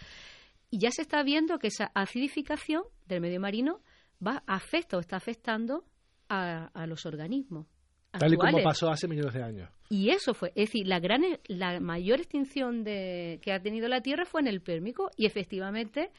Y 0.69 0.79
ya 0.79 0.91
se 0.91 1.01
está 1.01 1.23
viendo 1.23 1.59
que 1.59 1.67
esa 1.67 1.91
acidificación 1.93 2.83
del 3.07 3.21
medio 3.21 3.39
marino 3.39 3.81
va 4.25 4.43
afecta 4.47 4.97
o 4.97 4.99
está 4.99 5.17
afectando 5.17 5.85
a, 6.29 6.85
los 6.87 7.05
organismos. 7.05 7.67
Tal 8.11 8.33
y 8.33 8.37
como 8.37 8.63
pasó 8.63 8.89
hace 8.89 9.07
millones 9.07 9.33
de 9.33 9.43
años. 9.43 9.69
Y 9.89 10.09
eso 10.09 10.33
fue, 10.33 10.49
es 10.49 10.67
decir, 10.67 10.87
la 10.87 10.99
gran, 10.99 11.23
la 11.47 11.79
mayor 11.81 12.19
extinción 12.19 12.83
de, 12.83 13.39
que 13.41 13.51
ha 13.51 13.61
tenido 13.61 13.89
la 13.89 14.01
Tierra 14.01 14.25
fue 14.25 14.39
en 14.39 14.47
el 14.47 14.61
Pérmico 14.61 15.11
y 15.17 15.25
efectivamente 15.25 16.11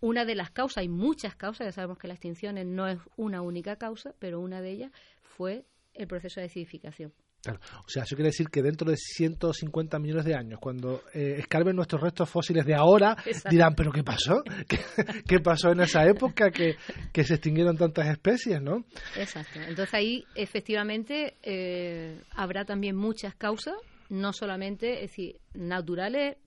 una 0.00 0.24
de 0.24 0.34
las 0.34 0.50
causas, 0.50 0.78
hay 0.78 0.88
muchas 0.88 1.34
causas, 1.34 1.66
ya 1.66 1.72
sabemos 1.72 1.98
que 1.98 2.08
la 2.08 2.14
extinción 2.14 2.56
no 2.74 2.86
es 2.86 2.98
una 3.16 3.42
única 3.42 3.76
causa, 3.76 4.14
pero 4.18 4.40
una 4.40 4.60
de 4.60 4.70
ellas 4.70 4.92
fue 5.22 5.64
el 5.98 6.06
proceso 6.06 6.40
de 6.40 6.46
acidificación. 6.46 7.12
O 7.46 7.88
sea, 7.88 8.02
eso 8.02 8.16
quiere 8.16 8.30
decir 8.30 8.48
que 8.48 8.62
dentro 8.62 8.90
de 8.90 8.96
150 8.96 9.98
millones 9.98 10.24
de 10.24 10.34
años, 10.34 10.58
cuando 10.60 11.02
eh, 11.14 11.36
escarben 11.38 11.76
nuestros 11.76 12.02
restos 12.02 12.28
fósiles 12.28 12.64
de 12.64 12.74
ahora, 12.74 13.16
dirán, 13.48 13.74
¿pero 13.74 13.92
qué 13.92 14.02
pasó? 14.02 14.42
¿Qué, 15.28 15.38
pasó 15.40 15.70
en 15.70 15.80
esa 15.80 16.04
época 16.04 16.50
que, 16.50 16.76
se 17.24 17.34
extinguieron 17.34 17.76
tantas 17.76 18.08
especies, 18.08 18.60
no? 18.60 18.84
Exacto. 19.16 19.60
Entonces 19.60 19.94
ahí, 19.94 20.24
efectivamente, 20.34 21.36
eh, 21.42 22.20
habrá 22.30 22.64
también 22.64 22.96
muchas 22.96 23.34
causas, 23.36 23.74
no 24.08 24.32
solamente, 24.32 25.04
es 25.04 25.10
decir, 25.10 25.36
naturales, 25.54 26.38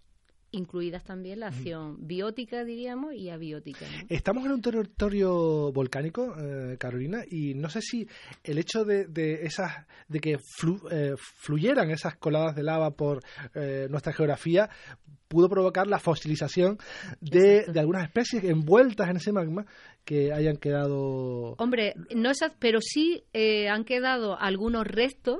incluidas 0.51 1.03
también 1.03 1.39
la 1.39 1.47
acción 1.47 1.97
biótica, 2.05 2.63
diríamos, 2.63 3.13
y 3.13 3.29
abiótica. 3.29 3.85
Estamos 4.09 4.45
en 4.45 4.51
un 4.51 4.61
territorio 4.61 5.71
volcánico, 5.71 6.35
eh, 6.37 6.77
Carolina, 6.77 7.23
y 7.29 7.53
no 7.53 7.69
sé 7.69 7.81
si 7.81 8.07
el 8.43 8.57
hecho 8.57 8.83
de, 8.83 9.05
de 9.05 9.43
esas, 9.43 9.85
de 10.07 10.19
que 10.19 10.37
eh, 10.91 11.13
fluyeran 11.17 11.89
esas 11.91 12.15
coladas 12.17 12.55
de 12.55 12.63
lava 12.63 12.91
por 12.91 13.21
eh, 13.55 13.87
nuestra 13.89 14.13
geografía 14.13 14.69
pudo 15.27 15.47
provocar 15.47 15.87
la 15.87 15.99
fosilización 15.99 16.77
de, 17.21 17.63
de, 17.65 17.79
algunas 17.79 18.03
especies 18.03 18.43
envueltas 18.43 19.09
en 19.09 19.15
ese 19.15 19.31
magma 19.31 19.65
que 20.03 20.33
hayan 20.33 20.57
quedado. 20.57 21.55
Hombre, 21.57 21.93
no 22.13 22.29
esas, 22.29 22.51
pero 22.59 22.79
sí 22.81 23.23
han 23.69 23.85
quedado 23.85 24.37
algunos 24.37 24.85
restos 24.85 25.39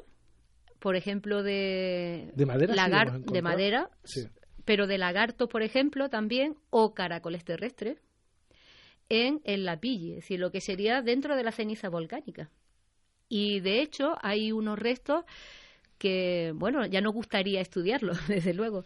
por 0.80 0.96
ejemplo, 0.96 1.44
de, 1.44 2.32
de 2.34 2.46
madera, 2.48 2.74
de 3.20 3.42
madera, 3.44 3.90
sí 4.04 4.28
pero 4.66 4.88
de 4.88 4.98
lagartos, 4.98 5.50
por 5.50 5.64
ejemplo, 5.64 6.10
también, 6.10 6.56
o 6.70 6.94
caracoles 6.94 7.44
terrestres, 7.44 8.00
en 9.10 9.42
el 9.44 9.66
Lapille, 9.66 10.12
es 10.12 10.16
decir, 10.18 10.40
lo 10.40 10.52
que 10.52 10.62
sería 10.62 11.02
dentro 11.02 11.36
de 11.36 11.44
la 11.44 11.52
ceniza 11.52 11.90
volcánica. 11.90 12.50
Y 13.28 13.60
de 13.60 13.82
hecho, 13.82 14.16
hay 14.22 14.52
unos 14.52 14.80
restos 14.80 15.26
que, 15.98 16.54
bueno, 16.56 16.86
ya 16.86 17.02
nos 17.02 17.14
gustaría 17.14 17.62
estudiarlos, 17.62 18.18
desde 18.28 18.54
luego, 18.54 18.86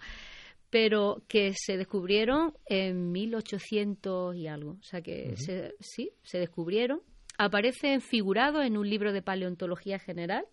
pero 0.70 1.24
que 1.28 1.54
se 1.56 1.78
descubrieron 1.78 2.54
en 2.66 3.12
1800 3.12 4.36
y 4.36 4.48
algo. 4.48 4.72
O 4.72 4.84
sea 4.84 5.02
que 5.02 5.36
sí, 5.80 6.12
se 6.24 6.40
descubrieron. 6.40 7.02
Aparecen 7.38 8.02
figurados 8.02 8.66
en 8.66 8.78
un 8.78 8.90
libro 8.90 9.14
de 9.14 9.22
paleontología 9.22 10.00
general, 10.00 10.46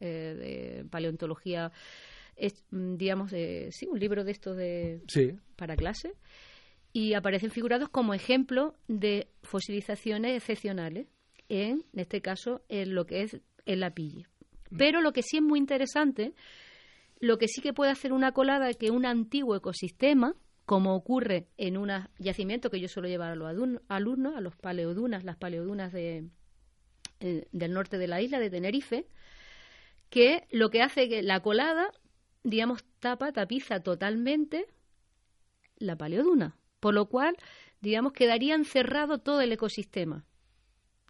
eh, 0.00 0.82
de 0.82 0.84
paleontología 0.90 1.72
es, 2.40 2.64
mm, 2.70 2.96
digamos, 2.96 3.30
sí, 3.30 3.86
un 3.88 4.00
libro 4.00 4.24
de 4.24 4.32
estos 4.32 4.56
de, 4.56 5.00
para 5.56 5.76
clase, 5.76 6.14
y 6.92 7.14
aparecen 7.14 7.50
figurados 7.50 7.88
como 7.88 8.14
ejemplo 8.14 8.74
de 8.88 9.28
fosilizaciones 9.42 10.36
excepcionales, 10.36 11.06
en, 11.48 11.84
en 11.92 12.00
este 12.00 12.20
caso, 12.20 12.62
en 12.68 12.94
lo 12.94 13.06
que 13.06 13.22
es 13.22 13.40
el 13.66 13.80
lapille. 13.80 14.26
Mm. 14.70 14.76
Pero 14.76 15.00
lo 15.02 15.12
que 15.12 15.22
sí 15.22 15.36
es 15.36 15.42
muy 15.42 15.58
interesante, 15.58 16.34
lo 17.20 17.38
que 17.38 17.46
sí 17.46 17.60
que 17.60 17.74
puede 17.74 17.92
hacer 17.92 18.12
una 18.12 18.32
colada 18.32 18.68
es 18.68 18.76
que 18.76 18.90
un 18.90 19.06
antiguo 19.06 19.54
ecosistema, 19.54 20.34
como 20.64 20.94
ocurre 20.94 21.48
en 21.58 21.76
un 21.76 21.90
yacimiento 22.18 22.70
que 22.70 22.80
yo 22.80 22.88
suelo 22.88 23.08
llevar 23.08 23.32
a 23.32 23.34
los 23.34 23.48
alumnos, 23.88 24.36
a 24.36 24.40
los 24.40 24.56
paleodunas, 24.56 25.24
las 25.24 25.36
paleodunas 25.36 25.92
de, 25.92 26.28
eh, 27.20 27.46
del 27.52 27.72
norte 27.72 27.98
de 27.98 28.06
la 28.06 28.22
isla 28.22 28.38
de 28.38 28.50
Tenerife, 28.50 29.06
que 30.08 30.46
lo 30.50 30.70
que 30.70 30.82
hace 30.82 31.08
que 31.08 31.22
la 31.22 31.40
colada 31.40 31.90
digamos, 32.42 32.84
tapa, 33.00 33.32
tapiza 33.32 33.80
totalmente 33.80 34.66
la 35.76 35.96
paleoduna, 35.96 36.56
por 36.78 36.94
lo 36.94 37.06
cual, 37.06 37.36
digamos, 37.80 38.12
quedaría 38.12 38.54
encerrado 38.54 39.18
todo 39.18 39.40
el 39.40 39.52
ecosistema. 39.52 40.24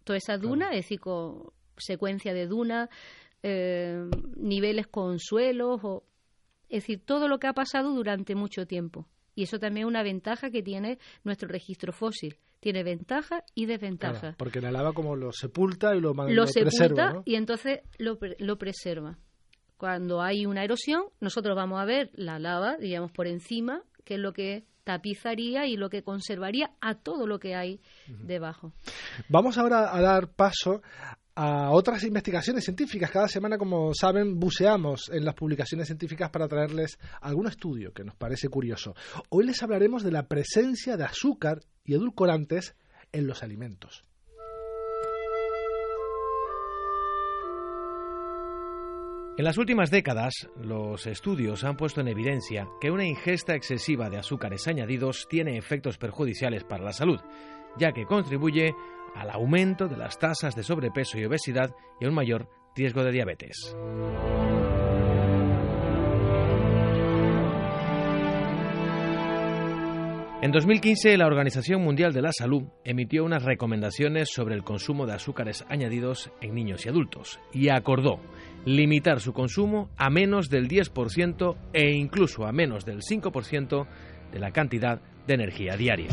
Toda 0.03 0.17
esa 0.17 0.37
duna, 0.37 0.69
es 0.71 0.77
decir, 0.77 0.99
con 0.99 1.51
secuencia 1.77 2.33
de 2.33 2.47
duna, 2.47 2.89
eh, 3.43 4.09
niveles 4.35 4.87
con 4.87 5.19
suelos, 5.19 5.79
o, 5.83 6.03
es 6.69 6.83
decir, 6.83 7.03
todo 7.05 7.27
lo 7.27 7.39
que 7.39 7.47
ha 7.47 7.53
pasado 7.53 7.93
durante 7.93 8.35
mucho 8.35 8.65
tiempo. 8.65 9.07
Y 9.35 9.43
eso 9.43 9.59
también 9.59 9.85
es 9.85 9.89
una 9.89 10.03
ventaja 10.03 10.49
que 10.49 10.63
tiene 10.63 10.99
nuestro 11.23 11.47
registro 11.47 11.93
fósil. 11.93 12.37
Tiene 12.59 12.83
ventaja 12.83 13.43
y 13.55 13.65
desventaja. 13.65 14.35
porque 14.37 14.61
la 14.61 14.71
lava 14.71 14.93
como 14.93 15.15
lo 15.15 15.31
sepulta 15.31 15.95
y 15.95 15.99
lo, 15.99 16.13
lo, 16.13 16.29
lo 16.29 16.47
sepulta 16.47 17.23
y 17.25 17.35
entonces 17.35 17.79
lo, 17.97 18.19
lo 18.37 18.57
preserva. 18.57 19.17
Cuando 19.81 20.21
hay 20.21 20.45
una 20.45 20.63
erosión, 20.63 21.05
nosotros 21.21 21.55
vamos 21.55 21.81
a 21.81 21.85
ver 21.85 22.11
la 22.13 22.37
lava, 22.37 22.77
digamos, 22.77 23.11
por 23.11 23.25
encima, 23.25 23.81
que 24.05 24.13
es 24.13 24.19
lo 24.19 24.31
que 24.31 24.63
tapizaría 24.83 25.65
y 25.65 25.75
lo 25.75 25.89
que 25.89 26.03
conservaría 26.03 26.69
a 26.81 26.93
todo 26.93 27.25
lo 27.25 27.39
que 27.39 27.55
hay 27.55 27.81
debajo. 28.05 28.73
Vamos 29.27 29.57
ahora 29.57 29.91
a 29.91 29.99
dar 29.99 30.33
paso 30.33 30.83
a 31.33 31.71
otras 31.71 32.03
investigaciones 32.03 32.63
científicas. 32.63 33.09
Cada 33.09 33.27
semana, 33.27 33.57
como 33.57 33.91
saben, 33.95 34.39
buceamos 34.39 35.09
en 35.11 35.25
las 35.25 35.33
publicaciones 35.33 35.87
científicas 35.87 36.29
para 36.29 36.47
traerles 36.47 36.99
algún 37.19 37.47
estudio 37.47 37.91
que 37.91 38.03
nos 38.03 38.13
parece 38.13 38.49
curioso. 38.49 38.93
Hoy 39.29 39.47
les 39.47 39.63
hablaremos 39.63 40.03
de 40.03 40.11
la 40.11 40.27
presencia 40.27 40.95
de 40.95 41.05
azúcar 41.05 41.61
y 41.83 41.95
edulcorantes 41.95 42.75
en 43.11 43.25
los 43.25 43.41
alimentos. 43.41 44.03
En 49.37 49.45
las 49.45 49.57
últimas 49.57 49.89
décadas, 49.89 50.49
los 50.61 51.07
estudios 51.07 51.63
han 51.63 51.77
puesto 51.77 52.01
en 52.01 52.09
evidencia 52.09 52.67
que 52.81 52.91
una 52.91 53.05
ingesta 53.05 53.55
excesiva 53.55 54.09
de 54.09 54.17
azúcares 54.17 54.67
añadidos 54.67 55.25
tiene 55.29 55.57
efectos 55.57 55.97
perjudiciales 55.97 56.65
para 56.65 56.83
la 56.83 56.91
salud, 56.91 57.19
ya 57.77 57.93
que 57.93 58.05
contribuye 58.05 58.75
al 59.15 59.29
aumento 59.29 59.87
de 59.87 59.97
las 59.97 60.19
tasas 60.19 60.53
de 60.55 60.63
sobrepeso 60.63 61.17
y 61.17 61.25
obesidad 61.25 61.73
y 62.01 62.05
a 62.05 62.09
un 62.09 62.15
mayor 62.15 62.49
riesgo 62.75 63.03
de 63.03 63.11
diabetes. 63.11 63.75
En 70.41 70.51
2015, 70.51 71.17
la 71.17 71.27
Organización 71.27 71.83
Mundial 71.83 72.13
de 72.13 72.23
la 72.23 72.31
Salud 72.31 72.63
emitió 72.83 73.23
unas 73.23 73.43
recomendaciones 73.43 74.29
sobre 74.33 74.55
el 74.55 74.63
consumo 74.63 75.05
de 75.05 75.13
azúcares 75.13 75.63
añadidos 75.69 76.31
en 76.41 76.55
niños 76.55 76.83
y 76.83 76.89
adultos 76.89 77.39
y 77.53 77.69
acordó 77.69 78.19
limitar 78.65 79.19
su 79.19 79.33
consumo 79.33 79.91
a 79.97 80.09
menos 80.09 80.49
del 80.49 80.67
10% 80.67 81.57
e 81.73 81.91
incluso 81.91 82.47
a 82.47 82.51
menos 82.51 82.85
del 82.85 83.01
5% 83.01 83.85
de 84.31 84.39
la 84.39 84.49
cantidad 84.49 84.99
de 85.27 85.33
energía 85.35 85.77
diaria. 85.77 86.09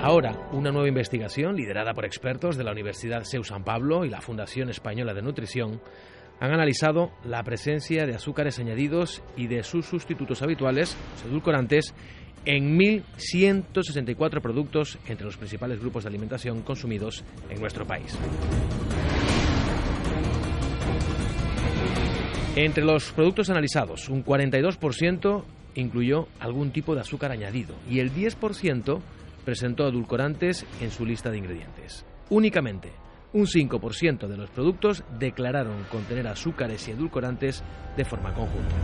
Ahora, 0.00 0.48
una 0.52 0.70
nueva 0.70 0.88
investigación 0.88 1.56
liderada 1.56 1.92
por 1.92 2.04
expertos 2.04 2.56
de 2.56 2.62
la 2.62 2.70
Universidad 2.70 3.24
CEU 3.24 3.42
San 3.42 3.64
Pablo 3.64 4.04
y 4.04 4.10
la 4.10 4.20
Fundación 4.20 4.70
Española 4.70 5.12
de 5.12 5.22
Nutrición 5.22 5.80
han 6.40 6.52
analizado 6.52 7.10
la 7.22 7.42
presencia 7.42 8.06
de 8.06 8.14
azúcares 8.14 8.58
añadidos 8.58 9.22
y 9.36 9.46
de 9.46 9.62
sus 9.62 9.86
sustitutos 9.86 10.42
habituales, 10.42 10.96
los 11.16 11.30
edulcorantes, 11.30 11.94
en 12.46 12.78
1.164 12.78 14.40
productos 14.40 14.98
entre 15.06 15.26
los 15.26 15.36
principales 15.36 15.78
grupos 15.78 16.04
de 16.04 16.08
alimentación 16.08 16.62
consumidos 16.62 17.22
en 17.50 17.60
nuestro 17.60 17.86
país. 17.86 18.18
Entre 22.56 22.84
los 22.84 23.12
productos 23.12 23.50
analizados, 23.50 24.08
un 24.08 24.24
42% 24.24 25.44
incluyó 25.74 26.28
algún 26.40 26.72
tipo 26.72 26.94
de 26.94 27.02
azúcar 27.02 27.30
añadido 27.30 27.76
y 27.88 28.00
el 28.00 28.12
10% 28.12 29.00
presentó 29.44 29.86
edulcorantes 29.86 30.66
en 30.80 30.90
su 30.90 31.04
lista 31.04 31.30
de 31.30 31.38
ingredientes. 31.38 32.04
Únicamente 32.30 32.90
un 33.32 33.46
5% 33.46 34.26
de 34.26 34.36
los 34.36 34.50
productos 34.50 35.04
declararon 35.18 35.84
contener 35.90 36.26
azúcares 36.28 36.86
y 36.88 36.92
edulcorantes 36.92 37.62
de 37.96 38.04
forma 38.04 38.34
conjunta. 38.34 38.74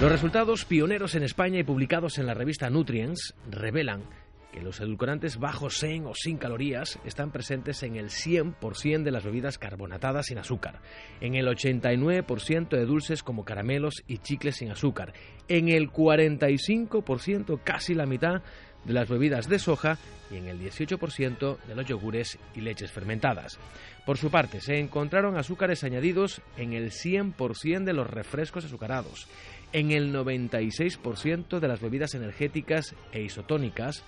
Los 0.00 0.10
resultados 0.10 0.64
pioneros 0.64 1.14
en 1.14 1.22
España 1.24 1.58
y 1.58 1.62
publicados 1.62 2.16
en 2.16 2.24
la 2.24 2.32
revista 2.32 2.70
Nutrients 2.70 3.34
revelan 3.50 4.04
que 4.52 4.62
los 4.62 4.80
edulcorantes 4.80 5.38
bajos 5.38 5.82
en 5.82 6.06
o 6.06 6.14
sin 6.14 6.36
calorías 6.36 6.98
están 7.04 7.30
presentes 7.30 7.82
en 7.82 7.96
el 7.96 8.10
100% 8.10 9.02
de 9.02 9.10
las 9.10 9.24
bebidas 9.24 9.58
carbonatadas 9.58 10.26
sin 10.26 10.38
azúcar, 10.38 10.80
en 11.20 11.34
el 11.34 11.46
89% 11.46 12.68
de 12.68 12.86
dulces 12.86 13.22
como 13.22 13.44
caramelos 13.44 14.02
y 14.06 14.18
chicles 14.18 14.56
sin 14.56 14.70
azúcar, 14.70 15.12
en 15.48 15.68
el 15.68 15.90
45%, 15.90 17.60
casi 17.64 17.94
la 17.94 18.06
mitad, 18.06 18.42
de 18.84 18.94
las 18.94 19.08
bebidas 19.08 19.48
de 19.48 19.58
soja 19.58 19.98
y 20.30 20.36
en 20.36 20.46
el 20.46 20.60
18% 20.60 21.58
de 21.66 21.74
los 21.74 21.86
yogures 21.86 22.38
y 22.54 22.60
leches 22.60 22.90
fermentadas. 22.90 23.58
Por 24.06 24.16
su 24.16 24.30
parte, 24.30 24.60
se 24.60 24.78
encontraron 24.78 25.36
azúcares 25.36 25.84
añadidos 25.84 26.40
en 26.56 26.72
el 26.72 26.90
100% 26.90 27.84
de 27.84 27.92
los 27.92 28.08
refrescos 28.08 28.64
azucarados, 28.64 29.28
en 29.72 29.90
el 29.90 30.14
96% 30.14 31.60
de 31.60 31.68
las 31.68 31.80
bebidas 31.80 32.14
energéticas 32.14 32.94
e 33.12 33.22
isotónicas, 33.22 34.04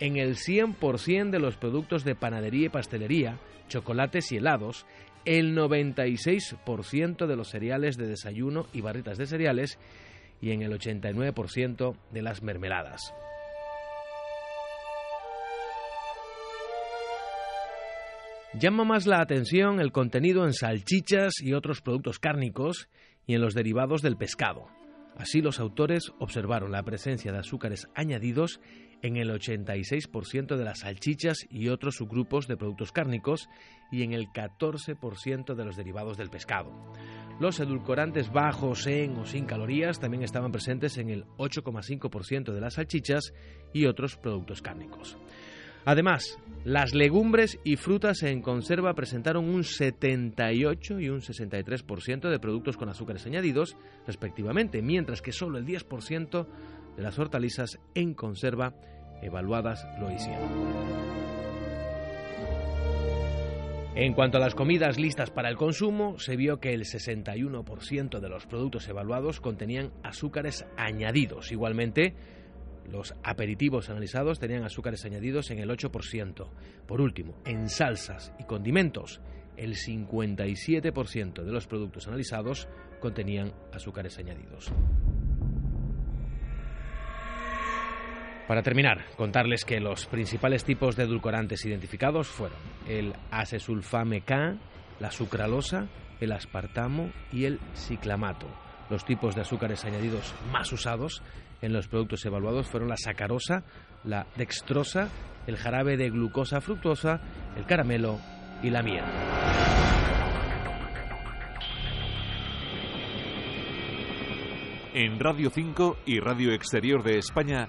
en 0.00 0.16
el 0.16 0.36
100% 0.36 1.30
de 1.30 1.38
los 1.38 1.56
productos 1.56 2.04
de 2.04 2.14
panadería 2.14 2.66
y 2.66 2.70
pastelería, 2.70 3.38
chocolates 3.68 4.32
y 4.32 4.36
helados, 4.36 4.86
el 5.24 5.56
96% 5.56 7.26
de 7.26 7.36
los 7.36 7.48
cereales 7.48 7.96
de 7.96 8.06
desayuno 8.06 8.66
y 8.72 8.80
barritas 8.80 9.18
de 9.18 9.26
cereales 9.26 9.78
y 10.40 10.52
en 10.52 10.62
el 10.62 10.72
89% 10.72 11.96
de 12.12 12.22
las 12.22 12.42
mermeladas. 12.42 13.12
Llama 18.58 18.84
más 18.84 19.06
la 19.06 19.20
atención 19.20 19.80
el 19.80 19.92
contenido 19.92 20.46
en 20.46 20.54
salchichas 20.54 21.34
y 21.40 21.52
otros 21.52 21.82
productos 21.82 22.18
cárnicos 22.18 22.88
y 23.26 23.34
en 23.34 23.42
los 23.42 23.54
derivados 23.54 24.00
del 24.00 24.16
pescado. 24.16 24.68
Así 25.16 25.40
los 25.40 25.60
autores 25.60 26.12
observaron 26.18 26.72
la 26.72 26.82
presencia 26.82 27.32
de 27.32 27.38
azúcares 27.38 27.88
añadidos 27.94 28.60
en 29.02 29.16
el 29.16 29.30
86% 29.30 30.56
de 30.56 30.64
las 30.64 30.80
salchichas 30.80 31.46
y 31.50 31.68
otros 31.68 31.96
subgrupos 31.96 32.46
de 32.48 32.56
productos 32.56 32.92
cárnicos 32.92 33.48
y 33.90 34.02
en 34.02 34.12
el 34.12 34.28
14% 34.28 35.54
de 35.54 35.64
los 35.64 35.76
derivados 35.76 36.16
del 36.16 36.30
pescado. 36.30 36.70
Los 37.38 37.60
edulcorantes 37.60 38.32
bajos 38.32 38.86
en 38.86 39.16
o 39.16 39.26
sin 39.26 39.44
calorías 39.44 40.00
también 40.00 40.22
estaban 40.22 40.52
presentes 40.52 40.98
en 40.98 41.10
el 41.10 41.24
8,5% 41.36 42.52
de 42.52 42.60
las 42.60 42.74
salchichas 42.74 43.32
y 43.72 43.86
otros 43.86 44.16
productos 44.16 44.62
cárnicos. 44.62 45.16
Además, 45.86 46.36
las 46.64 46.94
legumbres 46.94 47.60
y 47.62 47.76
frutas 47.76 48.24
en 48.24 48.42
conserva 48.42 48.92
presentaron 48.94 49.48
un 49.48 49.62
78 49.62 50.98
y 50.98 51.08
un 51.08 51.20
63% 51.20 52.28
de 52.28 52.40
productos 52.40 52.76
con 52.76 52.88
azúcares 52.88 53.24
añadidos, 53.24 53.76
respectivamente, 54.04 54.82
mientras 54.82 55.22
que 55.22 55.30
solo 55.30 55.58
el 55.58 55.64
10% 55.64 56.46
de 56.96 57.02
las 57.02 57.16
hortalizas 57.20 57.78
en 57.94 58.14
conserva 58.14 58.74
evaluadas 59.22 59.86
lo 60.00 60.10
hicieron. 60.10 60.50
En 63.94 64.12
cuanto 64.12 64.38
a 64.38 64.40
las 64.40 64.56
comidas 64.56 64.98
listas 64.98 65.30
para 65.30 65.48
el 65.48 65.56
consumo, 65.56 66.18
se 66.18 66.36
vio 66.36 66.58
que 66.58 66.74
el 66.74 66.82
61% 66.82 68.18
de 68.18 68.28
los 68.28 68.44
productos 68.46 68.88
evaluados 68.88 69.40
contenían 69.40 69.92
azúcares 70.02 70.66
añadidos. 70.76 71.52
Igualmente, 71.52 72.12
los 72.86 73.14
aperitivos 73.22 73.90
analizados 73.90 74.38
tenían 74.38 74.64
azúcares 74.64 75.04
añadidos 75.04 75.50
en 75.50 75.58
el 75.58 75.70
8%. 75.70 76.48
Por 76.86 77.00
último, 77.00 77.40
en 77.44 77.68
salsas 77.68 78.32
y 78.38 78.44
condimentos, 78.44 79.20
el 79.56 79.74
57% 79.74 81.42
de 81.42 81.52
los 81.52 81.66
productos 81.66 82.06
analizados 82.08 82.68
contenían 83.00 83.52
azúcares 83.72 84.18
añadidos. 84.18 84.72
Para 88.46 88.62
terminar, 88.62 89.04
contarles 89.16 89.64
que 89.64 89.80
los 89.80 90.06
principales 90.06 90.62
tipos 90.64 90.94
de 90.94 91.02
edulcorantes 91.02 91.64
identificados 91.64 92.28
fueron 92.28 92.58
el 92.86 93.12
asesulfame 93.32 94.20
K, 94.20 94.56
la 95.00 95.10
sucralosa, 95.10 95.88
el 96.20 96.30
aspartamo 96.30 97.10
y 97.32 97.46
el 97.46 97.58
ciclamato. 97.74 98.46
Los 98.88 99.04
tipos 99.04 99.34
de 99.34 99.40
azúcares 99.40 99.84
añadidos 99.84 100.32
más 100.52 100.72
usados 100.72 101.22
en 101.62 101.72
los 101.72 101.88
productos 101.88 102.24
evaluados 102.24 102.66
fueron 102.66 102.88
la 102.88 102.96
sacarosa, 102.96 103.62
la 104.04 104.26
dextrosa, 104.36 105.08
el 105.46 105.56
jarabe 105.56 105.96
de 105.96 106.10
glucosa 106.10 106.60
fructosa, 106.60 107.20
el 107.56 107.64
caramelo 107.66 108.18
y 108.62 108.70
la 108.70 108.82
miel. 108.82 109.04
En 114.94 115.20
Radio 115.20 115.50
5 115.50 115.98
y 116.06 116.20
Radio 116.20 116.52
Exterior 116.52 117.02
de 117.02 117.18
España, 117.18 117.68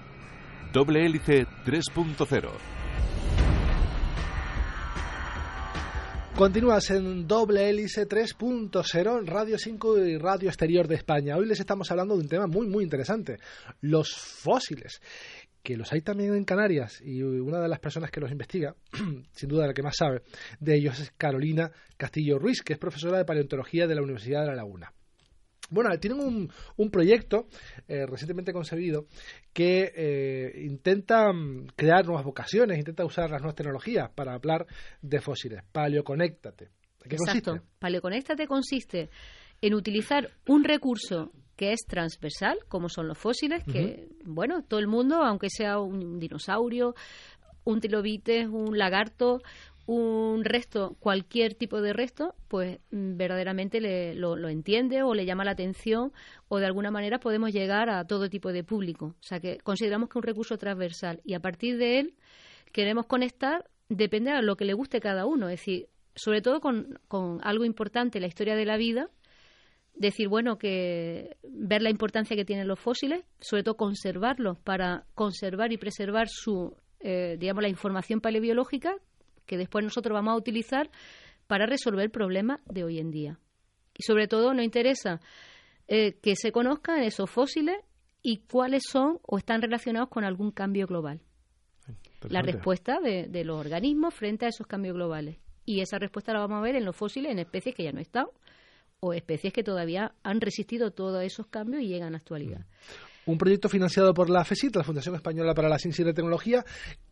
Doble 0.72 1.04
Hélice 1.04 1.46
3.0. 1.66 2.77
Continúas 6.38 6.88
en 6.90 7.26
Doble 7.26 7.68
Hélice 7.68 8.08
3.0 8.08 9.26
Radio 9.26 9.58
5 9.58 9.98
y 10.06 10.18
Radio 10.18 10.48
Exterior 10.48 10.86
de 10.86 10.94
España. 10.94 11.36
Hoy 11.36 11.46
les 11.46 11.58
estamos 11.58 11.90
hablando 11.90 12.14
de 12.14 12.20
un 12.20 12.28
tema 12.28 12.46
muy, 12.46 12.68
muy 12.68 12.84
interesante, 12.84 13.38
los 13.80 14.14
fósiles, 14.14 15.02
que 15.64 15.76
los 15.76 15.92
hay 15.92 16.00
también 16.02 16.36
en 16.36 16.44
Canarias 16.44 17.00
y 17.04 17.22
una 17.22 17.60
de 17.60 17.66
las 17.66 17.80
personas 17.80 18.12
que 18.12 18.20
los 18.20 18.30
investiga, 18.30 18.76
sin 19.32 19.48
duda 19.48 19.66
la 19.66 19.74
que 19.74 19.82
más 19.82 19.96
sabe, 19.96 20.22
de 20.60 20.76
ellos 20.76 21.00
es 21.00 21.10
Carolina 21.18 21.72
Castillo 21.96 22.38
Ruiz, 22.38 22.62
que 22.62 22.74
es 22.74 22.78
profesora 22.78 23.18
de 23.18 23.24
paleontología 23.24 23.88
de 23.88 23.96
la 23.96 24.02
Universidad 24.02 24.42
de 24.42 24.46
La 24.46 24.54
Laguna. 24.54 24.92
Bueno, 25.70 25.90
tienen 25.98 26.20
un, 26.20 26.50
un 26.76 26.90
proyecto 26.90 27.46
eh, 27.86 28.06
recientemente 28.06 28.52
concebido 28.52 29.06
que 29.52 29.92
eh, 29.94 30.62
intenta 30.64 31.32
mm, 31.32 31.68
crear 31.76 32.06
nuevas 32.06 32.24
vocaciones, 32.24 32.78
intenta 32.78 33.04
usar 33.04 33.30
las 33.30 33.40
nuevas 33.40 33.54
tecnologías 33.54 34.10
para 34.10 34.34
hablar 34.34 34.66
de 35.02 35.20
fósiles. 35.20 35.62
Paleoconéctate. 35.70 36.70
¿Qué 37.02 37.16
Exacto. 37.16 37.52
consiste? 37.52 37.70
Paleoconéctate 37.78 38.46
consiste 38.46 39.10
en 39.60 39.74
utilizar 39.74 40.30
un 40.46 40.64
recurso 40.64 41.32
que 41.56 41.72
es 41.72 41.80
transversal, 41.86 42.58
como 42.68 42.88
son 42.88 43.08
los 43.08 43.18
fósiles, 43.18 43.64
que, 43.64 44.08
bueno, 44.24 44.62
todo 44.62 44.78
el 44.78 44.86
mundo, 44.86 45.24
aunque 45.24 45.48
sea 45.50 45.80
un 45.80 46.20
dinosaurio, 46.20 46.94
un 47.64 47.80
trilobite, 47.80 48.46
un 48.46 48.78
lagarto, 48.78 49.40
un 49.88 50.44
resto, 50.44 50.96
cualquier 51.00 51.54
tipo 51.54 51.80
de 51.80 51.94
resto, 51.94 52.34
pues 52.48 52.78
mm, 52.90 53.16
verdaderamente 53.16 53.80
le- 53.80 54.14
lo, 54.14 54.36
entiende 54.48 55.02
o 55.02 55.14
le 55.14 55.24
llama 55.24 55.44
la 55.44 55.52
atención 55.52 56.12
o 56.48 56.58
de 56.58 56.66
alguna 56.66 56.90
manera 56.90 57.18
podemos 57.20 57.52
llegar 57.52 57.88
a 57.88 58.04
todo 58.06 58.28
tipo 58.28 58.52
de 58.52 58.64
público. 58.64 59.06
O 59.06 59.22
sea 59.22 59.40
que 59.40 59.56
consideramos 59.58 60.08
que 60.10 60.12
es 60.12 60.16
un 60.16 60.22
recurso 60.24 60.58
transversal 60.58 61.22
y 61.24 61.32
a 61.32 61.40
partir 61.40 61.78
de 61.78 62.00
él 62.00 62.14
queremos 62.72 63.06
conectar, 63.06 63.64
depende 63.88 64.30
de 64.30 64.42
lo 64.42 64.56
que 64.56 64.66
le 64.66 64.74
guste 64.74 65.00
cada 65.00 65.24
uno. 65.24 65.48
Es 65.48 65.60
decir, 65.60 65.86
sobre 66.14 66.42
todo 66.42 66.60
con, 66.60 66.98
con 67.08 67.40
algo 67.42 67.64
importante, 67.64 68.20
la 68.20 68.26
historia 68.26 68.56
de 68.56 68.66
la 68.66 68.76
vida, 68.76 69.08
decir, 69.94 70.28
bueno, 70.28 70.58
que 70.58 71.38
ver 71.48 71.80
la 71.80 71.88
importancia 71.88 72.36
que 72.36 72.44
tienen 72.44 72.68
los 72.68 72.78
fósiles, 72.78 73.24
sobre 73.40 73.62
todo 73.62 73.78
conservarlos 73.78 74.58
para 74.58 75.06
conservar 75.14 75.72
y 75.72 75.78
preservar 75.78 76.28
su, 76.28 76.76
eh, 77.00 77.36
digamos, 77.40 77.62
la 77.62 77.70
información 77.70 78.20
paleobiológica 78.20 78.94
que 79.48 79.56
después 79.56 79.84
nosotros 79.84 80.14
vamos 80.14 80.34
a 80.34 80.36
utilizar 80.36 80.88
para 81.48 81.66
resolver 81.66 82.10
problemas 82.12 82.60
de 82.66 82.84
hoy 82.84 83.00
en 83.00 83.10
día. 83.10 83.40
Y 83.96 84.04
sobre 84.04 84.28
todo 84.28 84.54
nos 84.54 84.64
interesa 84.64 85.20
eh, 85.88 86.18
que 86.22 86.36
se 86.36 86.52
conozcan 86.52 87.02
esos 87.02 87.28
fósiles 87.28 87.76
y 88.22 88.38
cuáles 88.50 88.84
son 88.88 89.18
o 89.26 89.38
están 89.38 89.62
relacionados 89.62 90.10
con 90.10 90.22
algún 90.22 90.52
cambio 90.52 90.86
global. 90.86 91.20
La 92.28 92.42
respuesta 92.42 93.00
de, 93.00 93.26
de 93.28 93.44
los 93.44 93.58
organismos 93.58 94.14
frente 94.14 94.44
a 94.44 94.48
esos 94.48 94.66
cambios 94.66 94.94
globales. 94.94 95.38
Y 95.64 95.80
esa 95.80 95.98
respuesta 95.98 96.32
la 96.32 96.40
vamos 96.40 96.58
a 96.58 96.62
ver 96.62 96.76
en 96.76 96.84
los 96.84 96.94
fósiles, 96.94 97.32
en 97.32 97.38
especies 97.38 97.74
que 97.74 97.84
ya 97.84 97.92
no 97.92 98.00
están 98.00 98.26
o 99.00 99.12
especies 99.12 99.52
que 99.52 99.62
todavía 99.62 100.14
han 100.22 100.40
resistido 100.40 100.90
todos 100.90 101.22
esos 101.22 101.46
cambios 101.46 101.82
y 101.82 101.88
llegan 101.88 102.08
a 102.08 102.10
la 102.10 102.16
actualidad. 102.18 102.66
Un 103.28 103.36
proyecto 103.38 103.68
financiado 103.68 104.14
por 104.14 104.30
la 104.30 104.42
FESIT, 104.44 104.74
la 104.76 104.84
Fundación 104.84 105.14
Española 105.14 105.52
para 105.54 105.68
la 105.68 105.78
Ciencia 105.78 106.02
y 106.02 106.06
la 106.06 106.14
Tecnología. 106.14 106.64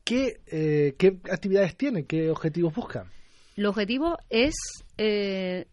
¿Qué, 0.03 0.41
eh, 0.47 0.95
qué 0.99 1.19
actividades 1.31 1.77
tiene? 1.77 2.05
¿Qué 2.07 2.31
objetivos 2.31 2.75
busca? 2.75 3.05
El 3.55 3.67
objetivo 3.67 4.17
es, 4.31 4.55
eh, 4.97 5.67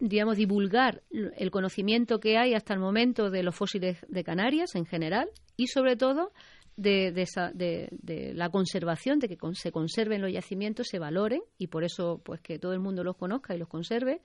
digamos, 0.00 0.36
divulgar 0.36 1.02
el 1.10 1.50
conocimiento 1.52 2.18
que 2.18 2.36
hay 2.36 2.54
hasta 2.54 2.74
el 2.74 2.80
momento 2.80 3.30
de 3.30 3.44
los 3.44 3.54
fósiles 3.54 3.98
de 4.08 4.24
Canarias 4.24 4.74
en 4.74 4.86
general 4.86 5.28
y, 5.56 5.68
sobre 5.68 5.94
todo, 5.96 6.32
de, 6.76 7.12
de 7.12 7.22
esa- 7.22 7.52
de- 7.54 7.88
de 7.92 8.34
la 8.34 8.50
conservación, 8.50 9.18
de 9.20 9.28
que 9.28 9.36
con- 9.36 9.54
se 9.54 9.70
conserven 9.70 10.20
los 10.20 10.32
yacimientos, 10.32 10.88
se 10.88 10.98
valoren 10.98 11.42
y 11.58 11.68
por 11.68 11.84
eso, 11.84 12.20
pues, 12.24 12.40
que 12.40 12.58
todo 12.58 12.72
el 12.72 12.80
mundo 12.80 13.04
los 13.04 13.16
conozca 13.16 13.54
y 13.54 13.58
los 13.58 13.68
conserve. 13.68 14.20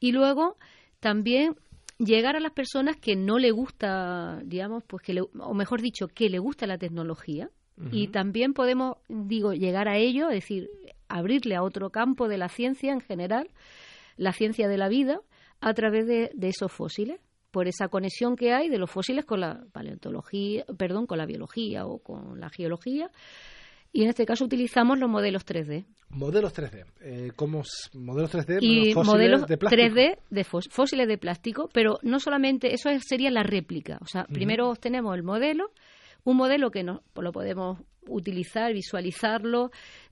Y 0.00 0.12
luego, 0.12 0.56
también 0.98 1.56
llegar 1.98 2.36
a 2.36 2.40
las 2.40 2.52
personas 2.52 2.96
que 2.96 3.16
no 3.16 3.38
le 3.38 3.50
gusta, 3.50 4.40
digamos, 4.44 4.82
pues 4.86 5.02
que 5.02 5.14
le- 5.14 5.22
o 5.22 5.54
mejor 5.54 5.80
dicho, 5.80 6.08
que 6.08 6.28
le 6.28 6.38
gusta 6.38 6.66
la 6.66 6.78
tecnología. 6.78 7.50
Y 7.90 8.06
también 8.08 8.52
podemos, 8.54 8.98
digo, 9.08 9.52
llegar 9.52 9.88
a 9.88 9.96
ello, 9.96 10.28
es 10.30 10.36
decir, 10.36 10.70
abrirle 11.08 11.56
a 11.56 11.62
otro 11.64 11.90
campo 11.90 12.28
de 12.28 12.38
la 12.38 12.48
ciencia 12.48 12.92
en 12.92 13.00
general, 13.00 13.48
la 14.16 14.32
ciencia 14.32 14.68
de 14.68 14.78
la 14.78 14.88
vida, 14.88 15.20
a 15.60 15.74
través 15.74 16.06
de, 16.06 16.30
de 16.34 16.48
esos 16.48 16.70
fósiles, 16.70 17.18
por 17.50 17.66
esa 17.66 17.88
conexión 17.88 18.36
que 18.36 18.52
hay 18.52 18.68
de 18.68 18.78
los 18.78 18.90
fósiles 18.90 19.24
con 19.24 19.40
la 19.40 19.64
paleontología, 19.72 20.64
perdón, 20.78 21.06
con 21.06 21.18
la 21.18 21.26
biología 21.26 21.86
o 21.86 21.98
con 21.98 22.38
la 22.40 22.48
geología. 22.48 23.10
Y 23.92 24.02
en 24.02 24.08
este 24.08 24.26
caso 24.26 24.44
utilizamos 24.44 24.98
los 24.98 25.08
modelos 25.08 25.44
3D. 25.44 25.84
Modelos 26.14 26.52
3D. 26.54 26.84
Eh, 27.02 27.32
como 27.36 27.62
modelos 27.94 28.30
3D, 28.32 28.58
y 28.62 28.92
fósiles 28.92 29.06
modelos 29.06 29.46
de 29.46 29.56
plástico. 29.58 29.82
3D 29.82 30.18
de 30.30 30.44
fós- 30.44 30.68
fósiles 30.70 31.08
de 31.08 31.18
plástico, 31.18 31.68
pero 31.72 31.98
no 32.02 32.20
solamente 32.20 32.72
eso 32.74 32.88
es- 32.88 33.04
sería 33.06 33.30
la 33.30 33.42
réplica. 33.42 33.98
O 34.00 34.06
sea, 34.06 34.24
primero 34.24 34.68
obtenemos 34.70 35.14
el 35.16 35.22
modelo, 35.22 35.70
un 36.24 36.36
modelo 36.36 36.70
que 36.70 36.82
no, 36.84 37.02
lo 37.16 37.32
podemos 37.32 37.78
utilizar, 38.08 38.72
visualizarlo, 38.72 39.70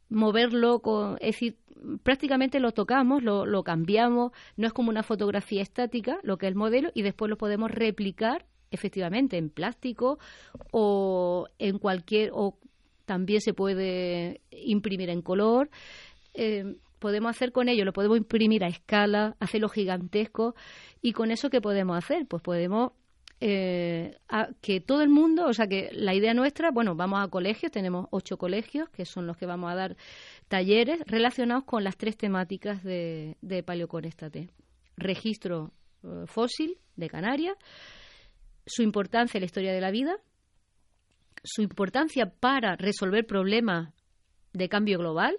moverlo, 0.09 0.81
con, 0.81 1.15
es 1.21 1.33
decir, 1.37 1.57
prácticamente 2.03 2.61
lo 2.61 2.73
tocamos, 2.73 3.23
lo, 3.23 3.47
lo 3.47 3.63
cambiamos, 3.65 4.33
no 4.57 4.67
es 4.67 4.73
como 4.73 4.91
una 4.91 5.03
fotografía 5.03 5.63
estática, 5.63 6.19
lo 6.23 6.37
que 6.37 6.47
es 6.47 6.51
el 6.51 6.57
modelo, 6.57 6.91
y 6.95 7.03
después 7.03 7.29
lo 7.29 7.37
podemos 7.37 7.71
replicar 7.71 8.45
efectivamente 8.71 9.37
en 9.37 9.51
plástico 9.51 10.19
o 10.71 11.47
en 11.59 11.79
cualquier, 11.79 12.31
o 12.33 12.57
también 13.05 13.41
se 13.41 13.55
puede 13.55 14.41
imprimir 14.51 15.11
en 15.11 15.23
color. 15.23 15.71
Eh, 16.35 16.77
podemos 16.99 17.31
hacer 17.31 17.53
con 17.53 17.69
ello, 17.69 17.85
lo 17.85 17.93
podemos 17.93 18.17
imprimir 18.17 18.65
a 18.65 18.69
escala, 18.69 19.37
hacerlo 19.41 19.69
gigantesco 19.69 20.55
y 21.01 21.13
con 21.13 21.31
eso 21.31 21.51
qué 21.51 21.61
podemos 21.61 21.99
hacer? 21.99 22.27
Pues 22.27 22.43
podemos 22.43 22.93
eh, 23.41 24.19
que 24.61 24.81
todo 24.81 25.03
el 25.03 25.09
mundo, 25.09 25.47
o 25.47 25.53
sea, 25.53 25.67
que 25.67 25.91
la 25.93 26.15
idea 26.15 26.33
nuestra, 26.33 26.71
bueno, 26.71 26.95
vamos 26.95 27.21
a 27.21 27.27
colegios, 27.27 27.73
tenemos 27.73 28.07
ocho 28.13 28.37
colegios 28.39 28.89
que 28.91 29.05
son 29.05 29.27
los 29.27 29.37
que 29.37 29.47
vamos 29.47 29.73
a 29.73 29.75
dar 29.75 29.97
talleres 30.47 31.01
relacionados 31.07 31.65
con 31.65 31.83
las 31.83 31.97
tres 31.97 32.17
temáticas 32.17 32.85
de, 32.85 33.37
de 33.43 33.65
Paleoconestate. 33.65 34.51
Registro 34.97 35.73
eh, 36.05 36.25
fósil 36.27 36.79
de 36.95 37.09
Canarias, 37.09 37.57
su 38.65 38.83
importancia 38.83 39.39
en 39.39 39.43
la 39.43 39.47
historia 39.47 39.73
de 39.73 39.81
la 39.81 39.91
vida, 39.91 40.15
su 41.45 41.63
importancia 41.63 42.27
para 42.27 42.77
resolver 42.77 43.27
problemas 43.27 43.93
de 44.53 44.69
cambio 44.69 44.99
global 44.99 45.37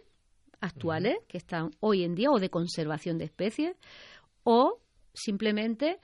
actuales 0.59 1.17
que 1.27 1.37
están 1.37 1.71
hoy 1.79 2.03
en 2.03 2.15
día 2.15 2.31
o 2.31 2.39
de 2.39 2.49
conservación 2.49 3.17
de 3.17 3.25
especies 3.25 3.75
o 4.43 4.79
simplemente 5.13 5.99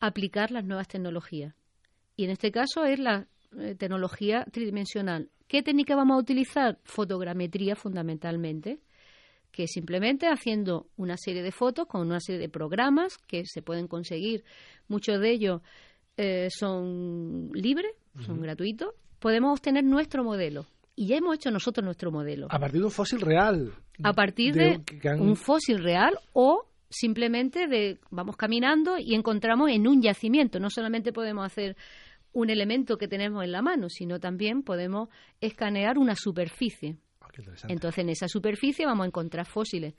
aplicar 0.00 0.50
las 0.50 0.64
nuevas 0.64 0.88
tecnologías. 0.88 1.54
Y 2.16 2.24
en 2.24 2.30
este 2.30 2.52
caso 2.52 2.84
es 2.84 2.98
la 2.98 3.26
eh, 3.58 3.74
tecnología 3.74 4.44
tridimensional. 4.50 5.30
¿Qué 5.46 5.62
técnica 5.62 5.96
vamos 5.96 6.16
a 6.16 6.20
utilizar? 6.20 6.78
Fotogrametría 6.84 7.76
fundamentalmente, 7.76 8.80
que 9.50 9.66
simplemente 9.66 10.26
haciendo 10.26 10.88
una 10.96 11.16
serie 11.16 11.42
de 11.42 11.52
fotos 11.52 11.86
con 11.86 12.06
una 12.06 12.20
serie 12.20 12.40
de 12.40 12.48
programas 12.48 13.18
que 13.18 13.44
se 13.44 13.62
pueden 13.62 13.86
conseguir. 13.86 14.44
Muchos 14.88 15.20
de 15.20 15.30
ellos 15.30 15.60
eh, 16.16 16.48
son 16.50 17.50
libres, 17.52 17.92
son 18.24 18.40
gratuitos. 18.40 18.94
Podemos 19.22 19.52
obtener 19.52 19.84
nuestro 19.84 20.24
modelo. 20.24 20.66
Y 20.96 21.06
ya 21.06 21.16
hemos 21.16 21.36
hecho 21.36 21.52
nosotros 21.52 21.84
nuestro 21.84 22.10
modelo. 22.10 22.48
A 22.50 22.58
partir 22.58 22.80
de 22.80 22.86
un 22.86 22.90
fósil 22.90 23.20
real. 23.20 23.72
A 24.02 24.12
partir 24.12 24.52
de, 24.52 24.80
un 25.18 25.36
fósil 25.36 25.78
real 25.78 26.18
o 26.32 26.66
simplemente 26.90 27.68
de 27.68 28.00
vamos 28.10 28.36
caminando 28.36 28.98
y 28.98 29.14
encontramos 29.14 29.70
en 29.70 29.86
un 29.86 30.02
yacimiento. 30.02 30.58
No 30.58 30.70
solamente 30.70 31.12
podemos 31.12 31.46
hacer 31.46 31.76
un 32.32 32.50
elemento 32.50 32.98
que 32.98 33.06
tenemos 33.06 33.44
en 33.44 33.52
la 33.52 33.62
mano, 33.62 33.88
sino 33.88 34.18
también 34.18 34.64
podemos 34.64 35.08
escanear 35.40 35.98
una 35.98 36.16
superficie. 36.16 36.96
Ah, 37.20 37.28
Entonces, 37.68 37.98
en 38.02 38.08
esa 38.08 38.26
superficie 38.26 38.84
vamos 38.84 39.04
a 39.04 39.06
encontrar 39.06 39.46
fósiles. 39.46 39.94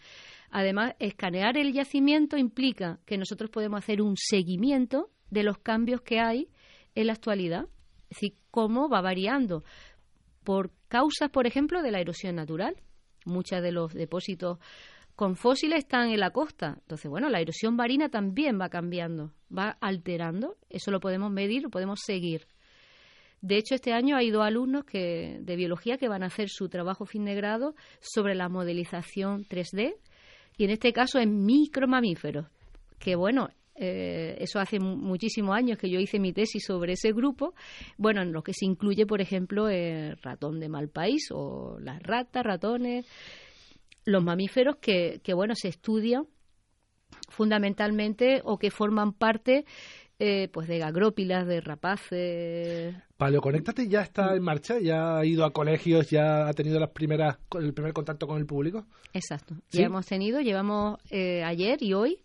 Además, 0.51 0.95
escanear 0.99 1.57
el 1.57 1.71
yacimiento 1.71 2.35
implica 2.35 2.99
que 3.05 3.17
nosotros 3.17 3.49
podemos 3.49 3.79
hacer 3.79 4.01
un 4.01 4.17
seguimiento 4.17 5.11
de 5.29 5.43
los 5.43 5.59
cambios 5.59 6.01
que 6.01 6.19
hay 6.19 6.49
en 6.93 7.07
la 7.07 7.13
actualidad. 7.13 7.67
Es 8.09 8.17
decir, 8.19 8.42
cómo 8.53 8.87
va 8.87 9.01
variando 9.01 9.63
por 10.43 10.69
causas, 10.87 11.31
por 11.31 11.47
ejemplo, 11.47 11.81
de 11.81 11.89
la 11.89 11.99
erosión 11.99 12.35
natural. 12.35 12.75
Muchos 13.25 13.63
de 13.63 13.71
los 13.71 13.95
depósitos 13.95 14.59
con 15.15 15.35
fósiles 15.35 15.79
están 15.79 16.11
en 16.11 16.19
la 16.19 16.29
costa. 16.29 16.75
Entonces, 16.81 17.09
bueno, 17.09 17.29
la 17.29 17.41
erosión 17.41 17.75
marina 17.75 18.09
también 18.09 18.61
va 18.61 18.69
cambiando, 18.69 19.33
va 19.49 19.75
alterando. 19.81 20.55
Eso 20.69 20.91
lo 20.91 20.99
podemos 20.99 21.31
medir, 21.31 21.63
lo 21.63 21.71
podemos 21.71 22.01
seguir. 22.05 22.45
De 23.41 23.57
hecho, 23.57 23.73
este 23.73 23.91
año 23.91 24.15
hay 24.17 24.29
dos 24.29 24.45
alumnos 24.45 24.85
que, 24.85 25.39
de 25.41 25.55
biología 25.55 25.97
que 25.97 26.07
van 26.07 26.21
a 26.21 26.27
hacer 26.27 26.47
su 26.49 26.69
trabajo 26.69 27.07
fin 27.07 27.25
de 27.25 27.33
grado 27.33 27.73
sobre 28.01 28.35
la 28.35 28.49
modelización 28.49 29.45
3D 29.45 29.95
y 30.57 30.63
en 30.65 30.69
este 30.69 30.93
caso 30.93 31.17
en 31.17 31.43
micromamíferos. 31.43 32.45
Que 32.99 33.15
bueno, 33.15 33.49
eh, 33.75 34.35
eso 34.39 34.59
hace 34.59 34.79
muchísimos 34.79 35.55
años 35.55 35.77
que 35.77 35.89
yo 35.89 35.99
hice 35.99 36.19
mi 36.19 36.33
tesis 36.33 36.63
sobre 36.65 36.93
ese 36.93 37.11
grupo. 37.11 37.53
Bueno, 37.97 38.21
en 38.21 38.31
lo 38.31 38.43
que 38.43 38.53
se 38.53 38.65
incluye, 38.65 39.05
por 39.05 39.21
ejemplo, 39.21 39.69
el 39.69 40.17
ratón 40.17 40.59
de 40.59 40.69
mal 40.69 40.89
país 40.89 41.29
o 41.31 41.77
las 41.79 42.01
ratas, 42.01 42.43
ratones 42.43 43.05
los 44.05 44.23
mamíferos 44.23 44.77
que, 44.77 45.21
que 45.23 45.33
bueno, 45.33 45.55
se 45.55 45.69
estudian 45.69 46.27
fundamentalmente 47.29 48.41
o 48.43 48.57
que 48.57 48.71
forman 48.71 49.13
parte 49.13 49.65
eh, 50.19 50.49
pues 50.51 50.67
de 50.67 50.77
gagrópilas, 50.77 51.47
de 51.47 51.61
rapaces. 51.61 52.95
Paleoconéctate 53.17 53.87
ya 53.87 54.01
está 54.01 54.35
en 54.35 54.43
marcha, 54.43 54.79
ya 54.79 55.17
ha 55.17 55.25
ido 55.25 55.45
a 55.45 55.51
colegios, 55.51 56.09
ya 56.09 56.47
ha 56.47 56.53
tenido 56.53 56.79
las 56.79 56.91
primeras, 56.91 57.37
el 57.59 57.73
primer 57.73 57.93
contacto 57.93 58.27
con 58.27 58.37
el 58.37 58.45
público. 58.45 58.85
Exacto, 59.13 59.55
ya 59.71 59.85
hemos 59.85 60.05
tenido, 60.05 60.41
llevamos 60.41 60.99
eh, 61.09 61.43
ayer 61.43 61.81
y 61.81 61.93
hoy, 61.93 62.23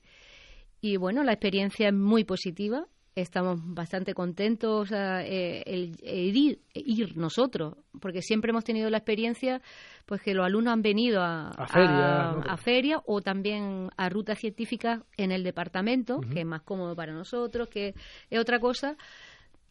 y 0.80 0.96
bueno, 0.96 1.24
la 1.24 1.32
experiencia 1.32 1.88
es 1.88 1.94
muy 1.94 2.24
positiva. 2.24 2.86
Estamos 3.14 3.58
bastante 3.64 4.14
contentos 4.14 4.92
eh, 4.92 5.62
el, 5.66 5.96
ir, 6.36 6.60
ir, 6.72 7.16
nosotros, 7.16 7.74
porque 8.00 8.22
siempre 8.22 8.50
hemos 8.50 8.62
tenido 8.62 8.88
la 8.90 8.98
experiencia 8.98 9.60
pues 10.06 10.22
que 10.22 10.34
los 10.34 10.46
alumnos 10.46 10.72
han 10.72 10.82
venido 10.82 11.20
a, 11.20 11.48
a, 11.48 12.56
feria, 12.56 13.02
o 13.06 13.20
también 13.20 13.88
a 13.96 14.08
rutas 14.08 14.38
científicas 14.38 15.00
en 15.16 15.32
el 15.32 15.42
departamento, 15.42 16.20
que 16.32 16.40
es 16.40 16.46
más 16.46 16.62
cómodo 16.62 16.94
para 16.94 17.12
nosotros, 17.12 17.68
que 17.68 17.94
es 18.30 18.38
otra 18.38 18.60
cosa, 18.60 18.96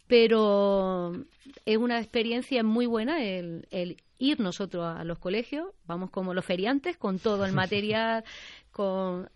pero 0.07 1.13
es 1.65 1.77
una 1.77 1.99
experiencia 1.99 2.63
muy 2.63 2.85
buena 2.85 3.23
el, 3.23 3.65
el 3.71 3.97
ir 4.19 4.41
nosotros 4.41 4.85
a 4.85 5.05
los 5.05 5.19
colegios, 5.19 5.67
vamos 5.85 6.09
como 6.09 6.33
los 6.33 6.45
feriantes, 6.45 6.97
con 6.97 7.17
todo 7.17 7.45
el 7.45 7.53
material, 7.53 8.25
con 8.71 9.29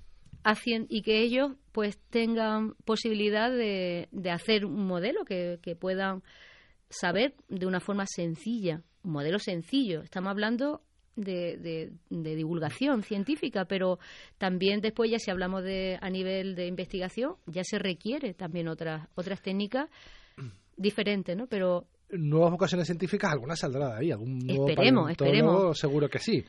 y 0.90 1.02
que 1.02 1.20
ellos 1.20 1.54
pues 1.72 1.98
tengan 2.10 2.74
posibilidad 2.86 3.50
de, 3.50 4.08
de 4.12 4.32
hacer 4.32 4.66
un 4.66 4.86
modelo 4.86 5.24
que, 5.26 5.60
que, 5.62 5.76
puedan 5.76 6.24
saber 6.90 7.34
de 7.48 7.66
una 7.66 7.80
forma 7.80 8.06
sencilla, 8.06 8.82
un 9.04 9.12
modelo 9.12 9.40
sencillo. 9.40 10.02
Estamos 10.02 10.32
hablando 10.32 10.82
de, 11.16 11.58
de, 11.58 11.92
de, 12.10 12.36
divulgación 12.36 13.04
científica, 13.04 13.66
pero 13.66 14.00
también 14.38 14.82
después 14.82 15.10
ya 15.12 15.20
si 15.20 15.32
hablamos 15.32 15.64
de 15.64 15.98
a 16.02 16.10
nivel 16.10 16.56
de 16.56 16.68
investigación 16.68 17.36
ya 17.46 17.64
se 17.64 17.80
requiere 17.80 18.34
también 18.34 18.68
otras 18.68 19.08
otras 19.16 19.42
técnicas 19.42 19.90
diferentes, 20.78 21.36
¿no? 21.38 21.48
Pero 21.48 21.86
nuevas 22.12 22.52
vocaciones 22.52 22.88
científicas, 22.88 23.32
algunas 23.32 23.60
saldrá 23.60 23.90
de 23.94 24.00
ahí, 24.00 24.12
algún 24.12 24.40
nuevo 24.40 24.68
esperemos, 24.68 25.12
esperemos. 25.12 25.78
seguro 25.78 26.10
que 26.10 26.20
sí. 26.20 26.44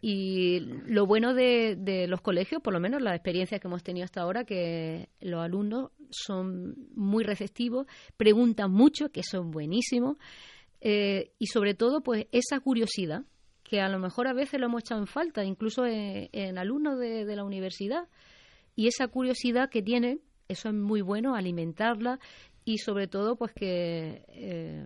Y 0.00 0.60
lo 0.86 1.06
bueno 1.06 1.34
de, 1.34 1.76
de, 1.76 2.06
los 2.06 2.20
colegios, 2.22 2.62
por 2.62 2.72
lo 2.72 2.80
menos 2.80 3.02
la 3.02 3.14
experiencia 3.14 3.58
que 3.58 3.68
hemos 3.68 3.82
tenido 3.82 4.04
hasta 4.04 4.22
ahora, 4.22 4.44
que 4.44 5.08
los 5.20 5.42
alumnos 5.42 5.90
son 6.10 6.74
muy 6.94 7.24
receptivos, 7.24 7.86
preguntan 8.16 8.70
mucho, 8.70 9.10
que 9.10 9.22
son 9.22 9.50
buenísimos, 9.50 10.16
eh, 10.80 11.32
y 11.38 11.46
sobre 11.46 11.74
todo, 11.74 12.02
pues 12.02 12.26
esa 12.32 12.58
curiosidad, 12.60 13.24
que 13.62 13.80
a 13.80 13.88
lo 13.88 13.98
mejor 13.98 14.28
a 14.28 14.32
veces 14.32 14.60
lo 14.60 14.66
hemos 14.66 14.82
echado 14.82 15.00
en 15.00 15.06
falta, 15.06 15.44
incluso 15.44 15.84
en, 15.86 16.58
alumnos 16.58 16.98
de, 16.98 17.24
de 17.24 17.36
la 17.36 17.44
universidad, 17.44 18.08
y 18.74 18.86
esa 18.86 19.08
curiosidad 19.08 19.68
que 19.70 19.82
tienen, 19.82 20.20
eso 20.48 20.68
es 20.70 20.74
muy 20.74 21.02
bueno, 21.02 21.34
alimentarla 21.34 22.18
y 22.64 22.78
sobre 22.78 23.08
todo 23.08 23.36
pues 23.36 23.52
que 23.52 24.24
eh, 24.28 24.84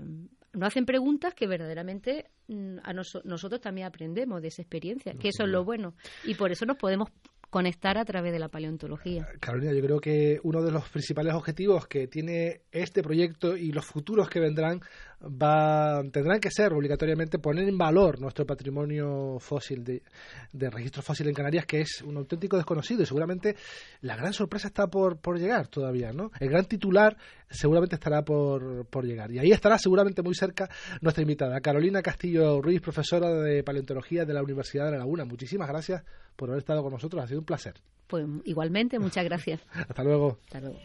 no 0.52 0.66
hacen 0.66 0.86
preguntas 0.86 1.34
que 1.34 1.46
verdaderamente 1.46 2.30
mm, 2.48 2.78
a 2.82 2.92
nosotros 2.92 3.60
también 3.60 3.86
aprendemos 3.86 4.40
de 4.40 4.48
esa 4.48 4.62
experiencia, 4.62 5.12
que 5.14 5.28
eso 5.28 5.44
es 5.44 5.50
lo 5.50 5.64
bueno. 5.64 5.94
Y 6.24 6.34
por 6.34 6.50
eso 6.50 6.64
nos 6.64 6.78
podemos 6.78 7.10
conectar 7.50 7.96
a 7.98 8.04
través 8.04 8.32
de 8.32 8.38
la 8.38 8.48
paleontología. 8.48 9.28
Carolina, 9.40 9.72
yo 9.72 9.82
creo 9.82 10.00
que 10.00 10.40
uno 10.42 10.62
de 10.62 10.70
los 10.70 10.88
principales 10.88 11.34
objetivos 11.34 11.86
que 11.86 12.08
tiene 12.08 12.62
este 12.72 13.02
proyecto 13.02 13.56
y 13.56 13.72
los 13.72 13.84
futuros 13.84 14.28
que 14.28 14.40
vendrán 14.40 14.80
va, 15.22 16.02
tendrán 16.12 16.40
que 16.40 16.50
ser 16.50 16.72
obligatoriamente 16.72 17.38
poner 17.38 17.68
en 17.68 17.78
valor 17.78 18.20
nuestro 18.20 18.44
patrimonio 18.44 19.38
fósil 19.38 19.82
de, 19.84 20.02
de 20.52 20.70
registro 20.70 21.02
fósil 21.02 21.28
en 21.28 21.34
Canarias, 21.34 21.66
que 21.66 21.80
es 21.80 22.02
un 22.02 22.16
auténtico 22.16 22.56
desconocido 22.56 23.02
y 23.02 23.06
seguramente 23.06 23.56
la 24.02 24.16
gran 24.16 24.32
sorpresa 24.32 24.68
está 24.68 24.88
por, 24.88 25.18
por 25.18 25.38
llegar 25.38 25.68
todavía, 25.68 26.12
¿no? 26.12 26.30
El 26.38 26.50
gran 26.50 26.66
titular 26.66 27.16
seguramente 27.48 27.94
estará 27.94 28.22
por, 28.22 28.86
por 28.86 29.04
llegar 29.04 29.30
y 29.30 29.38
ahí 29.38 29.52
estará 29.52 29.78
seguramente 29.78 30.22
muy 30.22 30.34
cerca 30.34 30.68
nuestra 31.00 31.22
invitada, 31.22 31.60
Carolina 31.60 32.02
Castillo 32.02 32.60
Ruiz, 32.60 32.80
profesora 32.80 33.30
de 33.32 33.62
paleontología 33.62 34.24
de 34.24 34.34
la 34.34 34.42
Universidad 34.42 34.86
de 34.86 34.92
La 34.92 34.98
Laguna. 34.98 35.24
Muchísimas 35.24 35.68
gracias 35.68 36.02
por 36.36 36.50
haber 36.50 36.60
estado 36.60 36.82
con 36.82 36.92
nosotros, 36.92 37.22
ha 37.22 37.26
sido 37.26 37.40
un 37.40 37.46
placer. 37.46 37.74
Pues 38.06 38.26
igualmente, 38.44 38.98
muchas 38.98 39.24
gracias. 39.24 39.60
Hasta 39.72 40.04
luego. 40.04 40.38
Hasta 40.44 40.60
luego. 40.60 40.78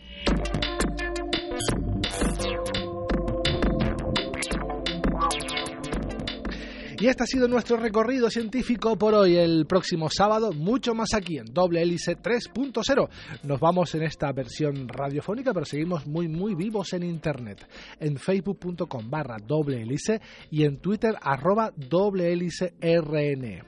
Y 7.01 7.07
este 7.07 7.23
ha 7.23 7.25
sido 7.25 7.47
nuestro 7.47 7.77
recorrido 7.77 8.29
científico 8.29 8.95
por 8.95 9.15
hoy. 9.15 9.35
El 9.35 9.65
próximo 9.65 10.07
sábado, 10.07 10.53
mucho 10.53 10.93
más 10.93 11.15
aquí 11.15 11.39
en 11.39 11.45
Doble 11.45 11.81
Hélice 11.81 12.15
3.0. 12.15 13.09
Nos 13.41 13.59
vamos 13.59 13.95
en 13.95 14.03
esta 14.03 14.31
versión 14.31 14.87
radiofónica, 14.87 15.51
pero 15.51 15.65
seguimos 15.65 16.05
muy, 16.05 16.27
muy 16.27 16.53
vivos 16.53 16.93
en 16.93 17.01
Internet. 17.01 17.67
En 17.99 18.17
facebook.com 18.17 19.09
barra 19.09 19.37
doble 19.43 19.81
hélice 19.81 20.21
y 20.51 20.63
en 20.63 20.77
Twitter 20.77 21.15
arroba 21.19 21.73
doble 21.75 22.31
hélice 22.31 22.75
RN. 22.79 23.63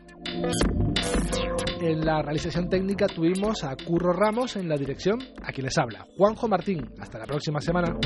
En 1.84 2.06
la 2.06 2.22
realización 2.22 2.70
técnica 2.70 3.08
tuvimos 3.08 3.62
a 3.66 3.76
Curro 3.76 4.14
Ramos 4.14 4.56
en 4.56 4.70
la 4.70 4.78
dirección, 4.78 5.20
a 5.44 5.52
quien 5.52 5.66
les 5.66 5.78
habla, 5.78 6.08
Juanjo 6.16 6.48
Martín. 6.48 6.80
Hasta 6.98 7.20
la 7.20 7.26
próxima 7.26 7.60
semana. 7.60 7.98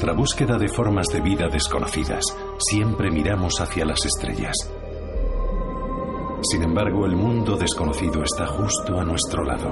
Nuestra 0.00 0.16
búsqueda 0.18 0.56
de 0.56 0.68
formas 0.68 1.08
de 1.12 1.20
vida 1.20 1.46
desconocidas, 1.48 2.24
siempre 2.58 3.10
miramos 3.10 3.60
hacia 3.60 3.84
las 3.84 3.98
estrellas. 4.06 4.56
Sin 6.40 6.62
embargo, 6.62 7.04
el 7.04 7.14
mundo 7.14 7.54
desconocido 7.58 8.22
está 8.22 8.46
justo 8.46 8.98
a 8.98 9.04
nuestro 9.04 9.44
lado, 9.44 9.70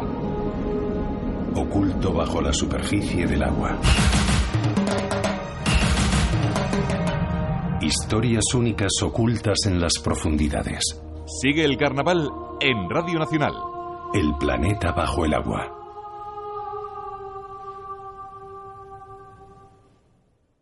oculto 1.54 2.12
bajo 2.12 2.42
la 2.42 2.52
superficie 2.52 3.26
del 3.26 3.42
agua. 3.42 3.78
Historias 7.80 8.44
únicas 8.54 8.92
ocultas 9.02 9.56
en 9.64 9.80
las 9.80 9.94
profundidades. 10.04 10.84
Sigue 11.40 11.64
el 11.64 11.78
carnaval 11.78 12.28
en 12.60 12.90
Radio 12.90 13.18
Nacional. 13.18 13.54
El 14.12 14.36
planeta 14.38 14.92
bajo 14.92 15.24
el 15.24 15.32
agua. 15.32 15.77